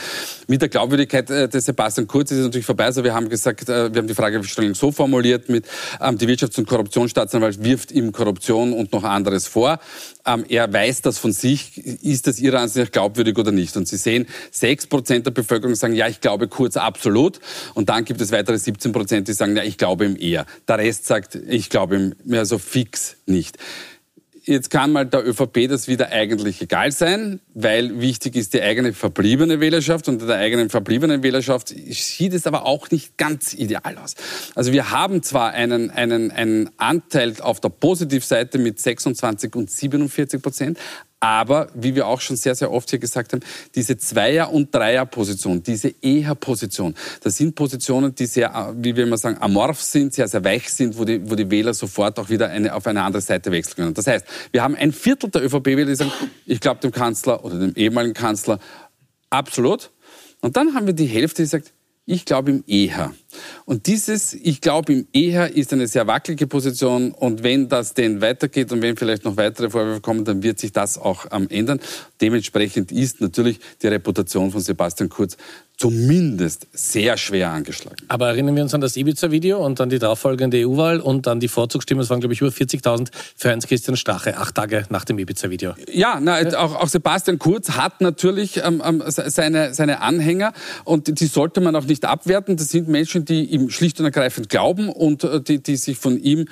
Mit 0.46 0.62
der 0.62 0.68
Glaubwürdigkeit 0.68 1.30
äh, 1.30 1.48
des 1.48 1.64
Sebastian 1.64 2.06
Kurz 2.06 2.30
ist 2.30 2.38
es 2.38 2.44
natürlich 2.44 2.65
nicht 2.66 2.78
vorbei. 2.78 2.84
Also 2.84 3.04
wir 3.04 3.14
haben 3.14 3.28
gesagt, 3.28 3.68
äh, 3.68 3.92
wir 3.92 4.00
haben 4.00 4.08
die 4.08 4.14
Fragestellung 4.14 4.74
so 4.74 4.90
formuliert 4.90 5.48
mit, 5.48 5.66
ähm, 6.00 6.18
die 6.18 6.26
Wirtschafts- 6.26 6.58
und 6.58 6.66
Korruptionsstaatsanwalt 6.66 7.62
wirft 7.62 7.92
ihm 7.92 8.12
Korruption 8.12 8.72
und 8.72 8.92
noch 8.92 9.04
anderes 9.04 9.46
vor. 9.46 9.78
Ähm, 10.26 10.44
er 10.48 10.72
weiß 10.72 11.02
das 11.02 11.18
von 11.18 11.32
sich. 11.32 11.78
Ist 11.78 12.26
das 12.26 12.40
Ihrer 12.40 12.60
Ansicht 12.60 12.86
nach 12.86 12.92
glaubwürdig 12.92 13.38
oder 13.38 13.52
nicht? 13.52 13.76
Und 13.76 13.86
Sie 13.86 13.96
sehen, 13.96 14.26
sechs 14.50 14.86
Prozent 14.86 15.26
der 15.26 15.30
Bevölkerung 15.30 15.74
sagen, 15.76 15.94
ja, 15.94 16.08
ich 16.08 16.20
glaube 16.20 16.48
kurz 16.48 16.76
absolut. 16.76 17.40
Und 17.74 17.88
dann 17.88 18.04
gibt 18.04 18.20
es 18.20 18.32
weitere 18.32 18.58
17 18.58 18.92
Prozent, 18.92 19.28
die 19.28 19.32
sagen, 19.32 19.56
ja, 19.56 19.62
ich 19.62 19.78
glaube 19.78 20.04
ihm 20.04 20.16
eher. 20.18 20.46
Der 20.66 20.78
Rest 20.78 21.06
sagt, 21.06 21.36
ich 21.36 21.70
glaube 21.70 21.96
ihm 21.96 22.14
mehr 22.24 22.44
so 22.44 22.58
fix 22.58 23.16
nicht. 23.26 23.58
Jetzt 24.48 24.70
kann 24.70 24.92
mal 24.92 25.04
der 25.04 25.26
ÖVP 25.26 25.68
das 25.68 25.88
wieder 25.88 26.12
eigentlich 26.12 26.62
egal 26.62 26.92
sein, 26.92 27.40
weil 27.52 28.00
wichtig 28.00 28.36
ist 28.36 28.54
die 28.54 28.62
eigene 28.62 28.92
verbliebene 28.92 29.58
Wählerschaft. 29.58 30.08
Und 30.08 30.22
der 30.22 30.36
eigenen 30.36 30.70
verbliebenen 30.70 31.24
Wählerschaft 31.24 31.70
sieht 31.70 32.32
es 32.32 32.46
aber 32.46 32.64
auch 32.64 32.88
nicht 32.92 33.16
ganz 33.16 33.54
ideal 33.54 33.98
aus. 33.98 34.14
Also 34.54 34.72
wir 34.72 34.92
haben 34.92 35.24
zwar 35.24 35.50
einen, 35.50 35.90
einen, 35.90 36.30
einen 36.30 36.70
Anteil 36.76 37.34
auf 37.40 37.58
der 37.58 37.70
Positivseite 37.70 38.58
mit 38.58 38.78
26 38.78 39.56
und 39.56 39.68
47 39.68 40.40
Prozent, 40.40 40.78
aber, 41.26 41.68
wie 41.74 41.96
wir 41.96 42.06
auch 42.06 42.20
schon 42.20 42.36
sehr, 42.36 42.54
sehr 42.54 42.70
oft 42.70 42.88
hier 42.88 43.00
gesagt 43.00 43.32
haben, 43.32 43.40
diese 43.74 43.96
Zweier- 43.96 44.52
und 44.52 44.72
Dreierposition, 44.72 45.60
diese 45.60 45.92
Eher-Position, 46.00 46.94
das 47.20 47.36
sind 47.36 47.56
Positionen, 47.56 48.14
die 48.14 48.26
sehr, 48.26 48.72
wie 48.76 48.94
wir 48.94 49.02
immer 49.02 49.16
sagen, 49.16 49.36
amorph 49.40 49.82
sind, 49.82 50.14
sehr, 50.14 50.28
sehr 50.28 50.44
weich 50.44 50.72
sind, 50.72 50.96
wo 50.96 51.04
die, 51.04 51.28
wo 51.28 51.34
die 51.34 51.50
Wähler 51.50 51.74
sofort 51.74 52.18
auch 52.20 52.28
wieder 52.28 52.48
eine, 52.48 52.72
auf 52.72 52.86
eine 52.86 53.02
andere 53.02 53.20
Seite 53.20 53.50
wechseln 53.50 53.74
können. 53.76 53.94
Das 53.94 54.06
heißt, 54.06 54.24
wir 54.52 54.62
haben 54.62 54.76
ein 54.76 54.92
Viertel 54.92 55.30
der 55.30 55.44
ÖVP-Wähler, 55.44 55.86
die 55.86 55.96
sagen, 55.96 56.12
ich 56.46 56.60
glaube 56.60 56.80
dem 56.80 56.92
Kanzler 56.92 57.44
oder 57.44 57.58
dem 57.58 57.74
ehemaligen 57.74 58.14
Kanzler 58.14 58.60
absolut. 59.28 59.90
Und 60.42 60.56
dann 60.56 60.74
haben 60.74 60.86
wir 60.86 60.94
die 60.94 61.06
Hälfte, 61.06 61.42
die 61.42 61.48
sagt, 61.48 61.72
ich 62.06 62.24
glaube 62.24 62.52
ihm 62.52 62.64
eher. 62.68 63.12
Und 63.64 63.86
dieses 63.88 64.32
Ich 64.32 64.60
glaube 64.60 64.92
ihm 64.92 65.08
eher 65.12 65.54
ist 65.54 65.72
eine 65.72 65.88
sehr 65.88 66.06
wackelige 66.06 66.46
Position. 66.46 67.10
Und 67.10 67.42
wenn 67.42 67.68
das 67.68 67.94
denn 67.94 68.20
weitergeht 68.20 68.70
und 68.70 68.80
wenn 68.80 68.96
vielleicht 68.96 69.24
noch 69.24 69.36
weitere 69.36 69.70
Vorwürfe 69.70 70.00
kommen, 70.00 70.24
dann 70.24 70.42
wird 70.42 70.60
sich 70.60 70.72
das 70.72 70.98
auch 70.98 71.26
ähm, 71.32 71.48
ändern. 71.50 71.80
Dementsprechend 72.20 72.92
ist 72.92 73.20
natürlich 73.20 73.58
die 73.82 73.88
Reputation 73.88 74.52
von 74.52 74.60
Sebastian 74.60 75.08
Kurz 75.08 75.36
zumindest 75.76 76.66
sehr 76.72 77.18
schwer 77.18 77.50
angeschlagen. 77.50 77.96
Aber 78.08 78.28
erinnern 78.28 78.56
wir 78.56 78.62
uns 78.62 78.72
an 78.72 78.80
das 78.80 78.96
Ibiza-Video 78.96 79.64
und 79.64 79.80
an 79.80 79.90
die 79.90 79.98
darauffolgende 79.98 80.66
EU-Wahl 80.66 81.00
und 81.00 81.28
an 81.28 81.38
die 81.38 81.48
Vorzugsstimme. 81.48 82.02
Es 82.02 82.08
waren, 82.08 82.20
glaube 82.20 82.32
ich, 82.32 82.40
über 82.40 82.50
40.000 82.50 83.08
für 83.36 83.50
Heinz-Christian 83.50 83.96
Strache, 83.96 84.38
acht 84.38 84.54
Tage 84.54 84.86
nach 84.88 85.04
dem 85.04 85.18
Ibiza-Video. 85.18 85.74
Ja, 85.92 86.18
na, 86.20 86.38
auch, 86.58 86.76
auch, 86.76 86.88
Sebastian 86.88 87.38
Kurz 87.38 87.72
hat 87.72 88.00
natürlich 88.00 88.62
ähm, 88.64 88.82
ähm 88.84 89.02
seine, 89.06 89.74
seine 89.74 90.00
Anhänger 90.00 90.54
und 90.84 91.20
die 91.20 91.26
sollte 91.26 91.60
man 91.60 91.76
auch 91.76 91.84
nicht 91.84 92.06
abwerten. 92.06 92.56
Das 92.56 92.70
sind 92.70 92.88
Menschen, 92.88 93.26
die 93.26 93.44
ihm 93.44 93.68
schlicht 93.68 93.98
und 93.98 94.06
ergreifend 94.06 94.48
glauben 94.48 94.88
und 94.88 95.24
äh, 95.24 95.42
die, 95.42 95.62
die 95.62 95.76
sich 95.76 95.98
von 95.98 96.18
ihm 96.18 96.46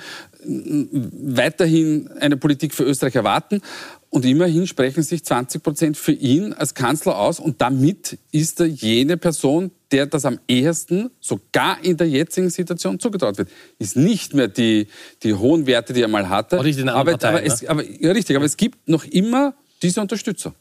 weiterhin 0.47 2.09
eine 2.19 2.37
Politik 2.37 2.73
für 2.73 2.83
Österreich 2.83 3.15
erwarten. 3.15 3.61
Und 4.09 4.25
immerhin 4.25 4.65
sprechen 4.65 5.03
sich 5.03 5.25
20 5.25 5.61
Prozent 5.61 5.97
für 5.97 6.13
ihn 6.13 6.53
als 6.53 6.73
Kanzler 6.73 7.17
aus. 7.17 7.39
Und 7.39 7.61
damit 7.61 8.17
ist 8.31 8.59
er 8.59 8.67
jene 8.67 9.17
Person, 9.17 9.71
der 9.91 10.05
das 10.05 10.25
am 10.25 10.39
ehesten, 10.47 11.09
sogar 11.19 11.83
in 11.83 11.97
der 11.97 12.07
jetzigen 12.07 12.49
Situation, 12.49 12.99
zugetraut 12.99 13.37
wird. 13.37 13.49
Ist 13.77 13.97
nicht 13.97 14.33
mehr 14.33 14.47
die, 14.47 14.87
die 15.23 15.33
hohen 15.33 15.67
Werte, 15.67 15.93
die 15.93 16.01
er 16.01 16.07
mal 16.07 16.29
hatte. 16.29 16.57
aber, 16.95 17.11
Partei, 17.11 17.29
aber, 17.29 17.43
es, 17.43 17.61
ne? 17.61 17.69
aber, 17.69 17.83
ja, 17.83 18.11
richtig, 18.11 18.35
aber 18.35 18.45
es 18.45 18.57
gibt 18.57 18.87
noch 18.87 19.03
immer 19.05 19.53
diese 19.81 20.01
Unterstützer. 20.01 20.55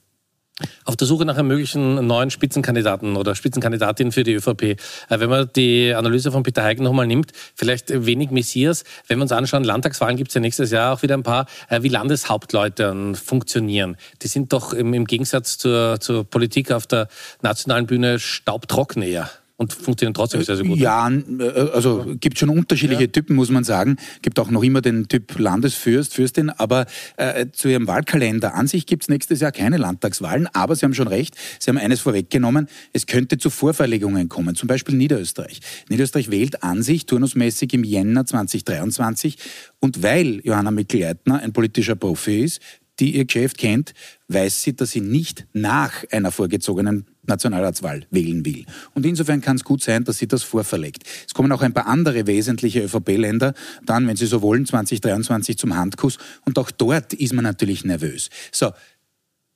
Auf 0.84 0.94
der 0.94 1.08
Suche 1.08 1.24
nach 1.24 1.36
einem 1.36 1.48
möglichen 1.48 2.06
neuen 2.06 2.30
Spitzenkandidaten 2.30 3.16
oder 3.16 3.34
Spitzenkandidatin 3.34 4.12
für 4.12 4.22
die 4.22 4.34
ÖVP. 4.34 4.62
Äh, 4.62 4.76
wenn 5.08 5.28
man 5.28 5.50
die 5.56 5.92
Analyse 5.92 6.30
von 6.30 6.44
Peter 6.44 6.62
Heigen 6.62 6.84
nochmal 6.84 7.08
nimmt, 7.08 7.32
vielleicht 7.56 8.06
wenig 8.06 8.30
Messias. 8.30 8.84
Wenn 9.08 9.18
wir 9.18 9.22
uns 9.22 9.32
anschauen, 9.32 9.64
Landtagswahlen 9.64 10.16
gibt 10.16 10.28
es 10.28 10.34
ja 10.34 10.40
nächstes 10.40 10.70
Jahr 10.70 10.94
auch 10.94 11.02
wieder 11.02 11.16
ein 11.16 11.24
paar, 11.24 11.46
äh, 11.70 11.82
wie 11.82 11.88
Landeshauptleute 11.88 13.14
funktionieren. 13.14 13.96
Die 14.22 14.28
sind 14.28 14.52
doch 14.52 14.72
im, 14.72 15.04
Gegensatz 15.06 15.58
zur, 15.58 15.98
zur 16.00 16.24
Politik 16.24 16.70
auf 16.70 16.86
der 16.86 17.08
nationalen 17.42 17.86
Bühne 17.86 18.20
staubtrocken 18.20 19.02
eher 19.02 19.30
und 19.56 19.72
funktionieren 19.72 20.14
trotzdem 20.14 20.42
sehr, 20.42 20.56
sehr 20.56 20.66
gut. 20.66 20.78
Ja, 20.78 21.08
äh, 21.08 21.70
also 21.72 22.04
gibt 22.18 22.38
schon 22.38 22.48
unterschiedliche 22.48 23.02
ja. 23.02 23.08
Typen, 23.08 23.36
muss 23.36 23.50
man 23.50 23.62
sagen. 23.62 23.96
Gibt 24.22 24.38
auch 24.40 24.50
noch 24.50 24.64
immer 24.64 24.80
den 24.80 25.06
Typ 25.06 25.38
Landesfürst, 25.38 26.14
Fürstin, 26.14 26.50
aber 26.50 26.86
äh, 27.16 27.46
zu 27.52 27.68
Ihrem 27.68 27.86
Wahlkalender 27.86 28.54
an 28.54 28.66
sich 28.66 28.86
gibt 28.86 29.04
es 29.04 29.08
nächstes 29.08 29.40
Jahr 29.40 29.52
keine 29.52 29.76
Landtagswahlen, 29.76 30.48
aber 30.52 30.74
Sie 30.74 30.84
haben 30.84 30.94
schon 30.94 31.08
recht, 31.08 31.36
Sie 31.60 31.70
haben 31.70 31.78
eines 31.78 32.00
vorweggenommen, 32.00 32.68
es 32.92 33.06
könnte 33.06 33.38
zu 33.38 33.48
Vorverlegungen 33.48 34.28
kommen, 34.28 34.56
zum 34.56 34.66
Beispiel 34.66 34.96
Niederösterreich. 34.96 35.60
Niederösterreich 35.88 36.30
wählt 36.30 36.62
an 36.64 36.82
sich 36.82 37.06
turnusmäßig 37.06 37.72
im 37.74 37.84
Jänner 37.84 38.26
2023 38.26 39.36
und 39.78 40.02
weil 40.02 40.40
Johanna 40.44 40.72
Mikl-Leitner 40.72 41.40
ein 41.40 41.52
politischer 41.52 41.94
Profi 41.94 42.42
ist, 42.42 42.60
die 43.00 43.16
ihr 43.16 43.24
Geschäft 43.24 43.58
kennt, 43.58 43.92
weiß 44.28 44.62
sie, 44.62 44.74
dass 44.74 44.92
sie 44.92 45.00
nicht 45.00 45.46
nach 45.52 46.04
einer 46.10 46.30
vorgezogenen 46.30 47.06
Nationalratswahl 47.26 48.06
wählen 48.10 48.44
will. 48.44 48.66
Und 48.94 49.06
insofern 49.06 49.40
kann 49.40 49.56
es 49.56 49.64
gut 49.64 49.82
sein, 49.82 50.04
dass 50.04 50.18
sie 50.18 50.28
das 50.28 50.42
vorverlegt. 50.42 51.04
Es 51.26 51.34
kommen 51.34 51.50
auch 51.52 51.62
ein 51.62 51.72
paar 51.72 51.86
andere 51.86 52.26
wesentliche 52.26 52.82
ÖVP-Länder 52.82 53.54
dann, 53.84 54.06
wenn 54.06 54.16
Sie 54.16 54.26
so 54.26 54.42
wollen, 54.42 54.66
2023 54.66 55.58
zum 55.58 55.76
Handkuss. 55.76 56.18
Und 56.44 56.58
auch 56.58 56.70
dort 56.70 57.12
ist 57.14 57.32
man 57.32 57.44
natürlich 57.44 57.84
nervös. 57.84 58.30
So, 58.52 58.72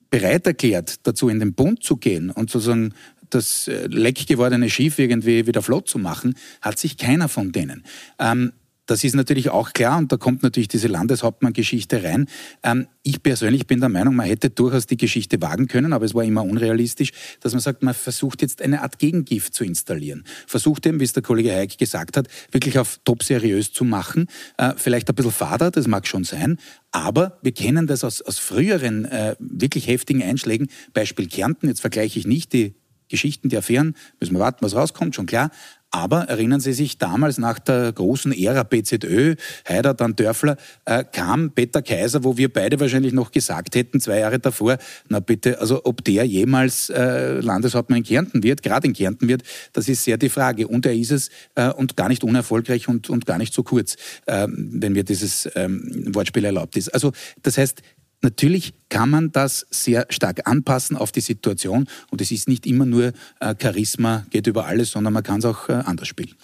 bereit 0.09 0.47
erklärt, 0.47 1.07
dazu 1.07 1.29
in 1.29 1.39
den 1.39 1.53
Bund 1.53 1.83
zu 1.83 1.97
gehen 1.97 2.31
und 2.31 2.49
sozusagen 2.49 2.93
das 3.29 3.67
äh, 3.67 3.85
leck 3.87 4.25
gewordene 4.27 4.69
Schiff 4.69 4.97
irgendwie 4.97 5.45
wieder 5.45 5.61
flott 5.61 5.87
zu 5.87 5.99
machen, 5.99 6.35
hat 6.61 6.79
sich 6.79 6.97
keiner 6.97 7.29
von 7.29 7.51
denen. 7.51 7.83
Ähm, 8.17 8.53
das 8.89 9.03
ist 9.03 9.15
natürlich 9.15 9.49
auch 9.49 9.73
klar 9.73 9.99
und 9.99 10.11
da 10.11 10.17
kommt 10.17 10.41
natürlich 10.41 10.67
diese 10.67 10.87
Landeshauptmann-Geschichte 10.87 12.03
rein. 12.03 12.27
Ähm, 12.63 12.87
ich 13.03 13.21
persönlich 13.21 13.67
bin 13.67 13.79
der 13.79 13.89
Meinung, 13.89 14.15
man 14.15 14.25
hätte 14.25 14.49
durchaus 14.49 14.87
die 14.87 14.97
Geschichte 14.97 15.39
wagen 15.41 15.67
können, 15.67 15.93
aber 15.93 16.05
es 16.05 16.15
war 16.15 16.23
immer 16.23 16.43
unrealistisch, 16.43 17.11
dass 17.39 17.53
man 17.53 17.61
sagt, 17.61 17.83
man 17.83 17.93
versucht 17.93 18.41
jetzt 18.41 18.63
eine 18.63 18.81
Art 18.81 18.97
Gegengift 18.97 19.53
zu 19.53 19.63
installieren. 19.63 20.23
Versucht 20.47 20.87
eben, 20.87 20.99
wie 20.99 21.03
es 21.03 21.13
der 21.13 21.21
Kollege 21.21 21.51
Heik 21.51 21.77
gesagt 21.77 22.17
hat, 22.17 22.27
wirklich 22.51 22.79
auf 22.79 22.99
top 23.05 23.21
seriös 23.21 23.71
zu 23.71 23.83
machen. 23.83 24.25
Äh, 24.57 24.73
vielleicht 24.75 25.07
ein 25.09 25.15
bisschen 25.15 25.31
fader, 25.31 25.69
das 25.69 25.87
mag 25.87 26.07
schon 26.07 26.23
sein, 26.23 26.57
aber 26.91 27.37
wir 27.43 27.51
kennen 27.51 27.85
das 27.85 28.03
aus, 28.03 28.23
aus 28.23 28.39
früheren 28.39 29.05
äh, 29.05 29.35
wirklich 29.37 29.87
heftigen 29.87 30.23
Einschlägen. 30.23 30.67
Beispiel 30.93 31.27
Kärnten, 31.27 31.67
jetzt 31.67 31.81
vergleiche 31.81 32.17
ich 32.17 32.25
nicht 32.25 32.53
die 32.53 32.73
Geschichten, 33.09 33.49
die 33.49 33.57
Affären, 33.57 33.95
müssen 34.19 34.33
wir 34.33 34.39
warten, 34.39 34.59
was 34.61 34.75
rauskommt, 34.75 35.15
schon 35.15 35.25
klar. 35.25 35.51
Aber 35.91 36.23
erinnern 36.25 36.59
Sie 36.59 36.73
sich, 36.73 36.97
damals 36.97 37.37
nach 37.39 37.57
der 37.57 37.91
großen 37.91 38.31
Ära 38.31 38.63
BZÖ, 38.63 39.35
Haider, 39.67 39.93
dann 39.93 40.15
Dörfler, 40.15 40.57
äh, 40.85 41.03
kam 41.03 41.51
Peter 41.51 41.81
Kaiser, 41.81 42.23
wo 42.23 42.37
wir 42.37 42.53
beide 42.53 42.79
wahrscheinlich 42.79 43.13
noch 43.13 43.31
gesagt 43.31 43.75
hätten, 43.75 43.99
zwei 43.99 44.19
Jahre 44.19 44.39
davor, 44.39 44.77
na 45.07 45.19
bitte, 45.19 45.59
also 45.59 45.81
ob 45.85 46.03
der 46.03 46.25
jemals 46.25 46.89
äh, 46.89 47.39
Landeshauptmann 47.39 47.99
in 47.99 48.03
Kärnten 48.03 48.43
wird, 48.43 48.61
gerade 48.61 48.87
in 48.87 48.93
Kärnten 48.93 49.27
wird, 49.27 49.43
das 49.73 49.89
ist 49.89 50.03
sehr 50.03 50.17
die 50.17 50.29
Frage. 50.29 50.67
Und 50.67 50.85
er 50.85 50.93
ist 50.93 51.11
es 51.11 51.29
äh, 51.55 51.69
und 51.69 51.97
gar 51.97 52.09
nicht 52.09 52.23
unerfolgreich 52.23 52.87
und, 52.87 53.09
und 53.09 53.25
gar 53.25 53.39
nicht 53.39 53.53
so 53.53 53.63
kurz, 53.63 53.95
äh, 54.27 54.47
wenn 54.47 54.93
mir 54.93 55.03
dieses 55.03 55.49
ähm, 55.55 56.13
Wortspiel 56.13 56.45
erlaubt 56.45 56.77
ist. 56.77 56.93
Also 56.93 57.13
das 57.41 57.57
heißt, 57.57 57.81
Natürlich 58.21 58.73
kann 58.89 59.09
man 59.09 59.31
das 59.31 59.65
sehr 59.69 60.05
stark 60.09 60.47
anpassen 60.47 60.97
auf 60.97 61.11
die 61.11 61.21
Situation 61.21 61.87
und 62.11 62.21
es 62.21 62.31
ist 62.31 62.47
nicht 62.47 62.65
immer 62.65 62.85
nur 62.85 63.13
äh, 63.39 63.55
Charisma 63.59 64.25
geht 64.29 64.47
über 64.47 64.65
alles, 64.65 64.91
sondern 64.91 65.13
man 65.13 65.23
kann 65.23 65.39
es 65.39 65.45
auch 65.45 65.69
äh, 65.69 65.73
anders 65.73 66.07
spielen. 66.07 66.35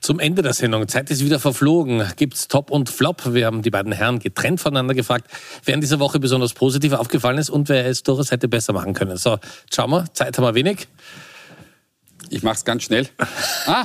Zum 0.00 0.20
Ende 0.20 0.42
der 0.42 0.52
Sendung, 0.52 0.86
Zeit 0.86 1.10
ist 1.10 1.24
wieder 1.24 1.40
verflogen. 1.40 2.04
Gibt's 2.16 2.46
Top 2.46 2.70
und 2.70 2.88
Flop? 2.88 3.34
Wir 3.34 3.46
haben 3.46 3.62
die 3.62 3.70
beiden 3.70 3.90
Herren 3.90 4.20
getrennt 4.20 4.60
voneinander 4.60 4.94
gefragt, 4.94 5.28
wer 5.64 5.74
in 5.74 5.80
dieser 5.80 5.98
Woche 5.98 6.20
besonders 6.20 6.54
positiv 6.54 6.92
aufgefallen 6.92 7.38
ist 7.38 7.50
und 7.50 7.68
wer 7.68 7.84
es 7.86 8.04
durchaus 8.04 8.30
hätte 8.30 8.46
besser 8.46 8.72
machen 8.72 8.94
können. 8.94 9.16
So, 9.16 9.38
schauen 9.74 9.90
wir, 9.90 10.04
Zeit 10.12 10.38
haben 10.38 10.44
wir 10.44 10.54
wenig. 10.54 10.86
Ich 12.30 12.42
mache 12.42 12.56
es 12.56 12.64
ganz 12.64 12.82
schnell. 12.84 13.06
Ah. 13.66 13.84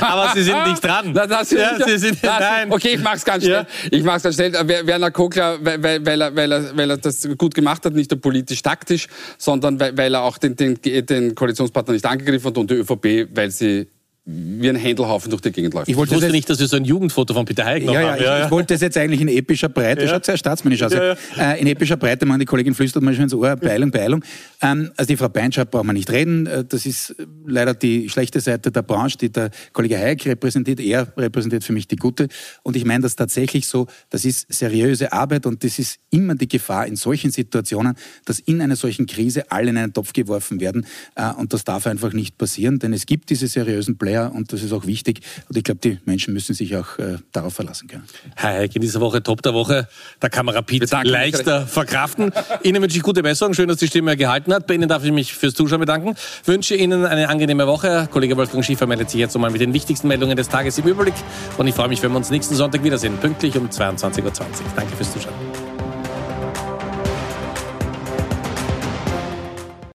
Aber 0.00 0.32
Sie 0.32 0.44
sind 0.44 0.64
nicht 0.68 0.84
dran. 0.84 1.10
Na, 1.12 1.26
das 1.26 1.50
ja, 1.50 1.76
Sie 1.84 1.98
sind, 1.98 2.22
das, 2.22 2.38
nein. 2.38 2.70
Okay, 2.70 2.90
ich 2.94 3.02
mache 3.02 3.16
es 3.16 3.24
ganz 3.24 3.42
schnell. 3.42 3.66
Ja. 3.82 3.88
Ich 3.90 4.04
mache 4.04 4.18
es 4.18 4.22
ganz 4.22 4.36
schnell. 4.36 4.52
Werner 4.52 5.10
Kogler, 5.10 5.58
weil, 5.60 5.82
weil, 5.82 6.06
weil, 6.06 6.20
er, 6.20 6.36
weil, 6.36 6.52
er, 6.52 6.76
weil 6.76 6.90
er 6.90 6.96
das 6.98 7.28
gut 7.36 7.52
gemacht 7.52 7.84
hat, 7.84 7.94
nicht 7.94 8.12
nur 8.12 8.20
politisch-taktisch, 8.20 9.08
sondern 9.36 9.80
weil, 9.80 9.96
weil 9.96 10.14
er 10.14 10.22
auch 10.22 10.38
den, 10.38 10.54
den, 10.54 10.78
den 10.80 11.34
Koalitionspartner 11.34 11.94
nicht 11.94 12.06
angegriffen 12.06 12.46
hat 12.46 12.58
und 12.58 12.70
die 12.70 12.74
ÖVP, 12.74 13.28
weil 13.34 13.50
sie 13.50 13.88
wie 14.30 14.68
ein 14.68 14.76
Händelhaufen 14.76 15.30
durch 15.30 15.40
die 15.40 15.52
Gegend 15.52 15.72
läuft. 15.72 15.88
Ich, 15.88 15.96
wollte 15.96 16.14
ich 16.14 16.20
wusste 16.20 16.30
nicht, 16.30 16.50
dass 16.50 16.60
wir 16.60 16.66
so 16.66 16.76
ein 16.76 16.84
Jugendfoto 16.84 17.32
von 17.32 17.46
Peter 17.46 17.64
Heig 17.64 17.82
noch 17.82 17.94
ja, 17.94 18.02
ja, 18.02 18.12
haben. 18.12 18.22
Ja, 18.22 18.38
ich, 18.40 18.44
ich, 18.44 18.50
wollte 18.50 18.74
das 18.74 18.82
jetzt 18.82 18.98
eigentlich 18.98 19.22
in 19.22 19.28
epischer 19.28 19.70
Breite, 19.70 20.02
ja. 20.02 20.10
schaut 20.10 20.26
sehr 20.26 20.36
staatsmännisch 20.36 20.82
aus. 20.82 20.92
Ja, 20.92 21.16
ja. 21.36 21.52
Äh, 21.52 21.60
in 21.62 21.66
epischer 21.66 21.96
Breite, 21.96 22.26
man, 22.26 22.38
die 22.38 22.44
Kollegin 22.44 22.74
flüstert 22.74 23.02
mir 23.02 23.14
schon 23.14 23.22
ins 23.24 23.32
Ohr, 23.32 23.56
Beilung, 23.56 23.90
Beilung. 23.90 24.22
Ähm, 24.60 24.90
also 24.98 25.08
die 25.08 25.16
Frau 25.16 25.30
Beinschab 25.30 25.70
braucht 25.70 25.84
man 25.84 25.96
nicht 25.96 26.10
reden. 26.10 26.46
Äh, 26.46 26.62
das 26.62 26.84
ist 26.84 27.16
leider 27.46 27.72
die 27.72 28.10
schlechte 28.10 28.40
Seite 28.40 28.70
der 28.70 28.82
Branche, 28.82 29.16
die 29.16 29.32
der 29.32 29.50
Kollege 29.72 29.98
Heig 29.98 30.26
repräsentiert. 30.26 30.80
Er 30.80 31.10
repräsentiert 31.16 31.64
für 31.64 31.72
mich 31.72 31.88
die 31.88 31.96
gute. 31.96 32.28
Und 32.62 32.76
ich 32.76 32.84
meine 32.84 33.04
das 33.04 33.16
tatsächlich 33.16 33.66
so, 33.66 33.86
das 34.10 34.26
ist 34.26 34.52
seriöse 34.52 35.10
Arbeit 35.10 35.46
und 35.46 35.64
das 35.64 35.78
ist 35.78 36.00
immer 36.10 36.34
die 36.34 36.48
Gefahr 36.48 36.86
in 36.86 36.96
solchen 36.96 37.30
Situationen, 37.30 37.94
dass 38.26 38.40
in 38.40 38.60
einer 38.60 38.76
solchen 38.76 39.06
Krise 39.06 39.50
alle 39.50 39.70
in 39.70 39.78
einen 39.78 39.94
Topf 39.94 40.12
geworfen 40.12 40.60
werden. 40.60 40.84
Äh, 41.14 41.32
und 41.32 41.54
das 41.54 41.64
darf 41.64 41.86
einfach 41.86 42.12
nicht 42.12 42.36
passieren, 42.36 42.78
denn 42.78 42.92
es 42.92 43.06
gibt 43.06 43.30
diese 43.30 43.46
seriösen 43.46 43.96
Player 43.96 44.17
fair 44.18 44.32
und 44.34 44.52
das 44.52 44.62
ist 44.62 44.72
auch 44.72 44.86
wichtig. 44.86 45.20
Und 45.48 45.56
ich 45.56 45.64
glaube, 45.64 45.80
die 45.80 45.98
Menschen 46.04 46.34
müssen 46.34 46.54
sich 46.54 46.76
auch 46.76 46.98
äh, 46.98 47.18
darauf 47.32 47.54
verlassen 47.54 47.88
können. 47.88 48.04
Herr 48.36 48.60
Heik, 48.60 48.74
in 48.74 48.82
dieser 48.82 49.00
Woche 49.00 49.22
Top 49.22 49.42
der 49.42 49.54
Woche, 49.54 49.88
da 50.20 50.28
kann 50.28 50.46
man 50.46 50.54
Rapid 50.54 50.90
leichter 51.04 51.66
verkraften. 51.66 52.32
Ihnen 52.62 52.82
wünsche 52.82 52.96
ich 52.96 53.02
gute 53.02 53.22
Besserung. 53.22 53.54
Schön, 53.54 53.68
dass 53.68 53.78
die 53.78 53.86
Stimme 53.86 54.16
gehalten 54.16 54.52
hat. 54.52 54.66
Bei 54.66 54.74
Ihnen 54.74 54.88
darf 54.88 55.04
ich 55.04 55.12
mich 55.12 55.34
fürs 55.34 55.54
Zuschauen 55.54 55.80
bedanken. 55.80 56.14
Wünsche 56.44 56.74
Ihnen 56.74 57.04
eine 57.04 57.28
angenehme 57.28 57.66
Woche. 57.66 58.08
Kollege 58.10 58.36
Wolfgang 58.36 58.64
Schiefer 58.64 58.86
meldet 58.86 59.10
sich 59.10 59.20
jetzt 59.20 59.34
nochmal 59.34 59.50
mit 59.50 59.60
den 59.60 59.72
wichtigsten 59.72 60.08
Meldungen 60.08 60.36
des 60.36 60.48
Tages 60.48 60.78
im 60.78 60.86
Überblick. 60.86 61.14
Und 61.56 61.66
ich 61.66 61.74
freue 61.74 61.88
mich, 61.88 62.02
wenn 62.02 62.10
wir 62.10 62.16
uns 62.16 62.30
nächsten 62.30 62.54
Sonntag 62.54 62.84
wiedersehen. 62.84 63.16
Pünktlich 63.18 63.56
um 63.56 63.68
22.20 63.68 64.24
Uhr. 64.24 64.32
Danke 64.76 64.96
fürs 64.96 65.12
Zuschauen. 65.12 65.47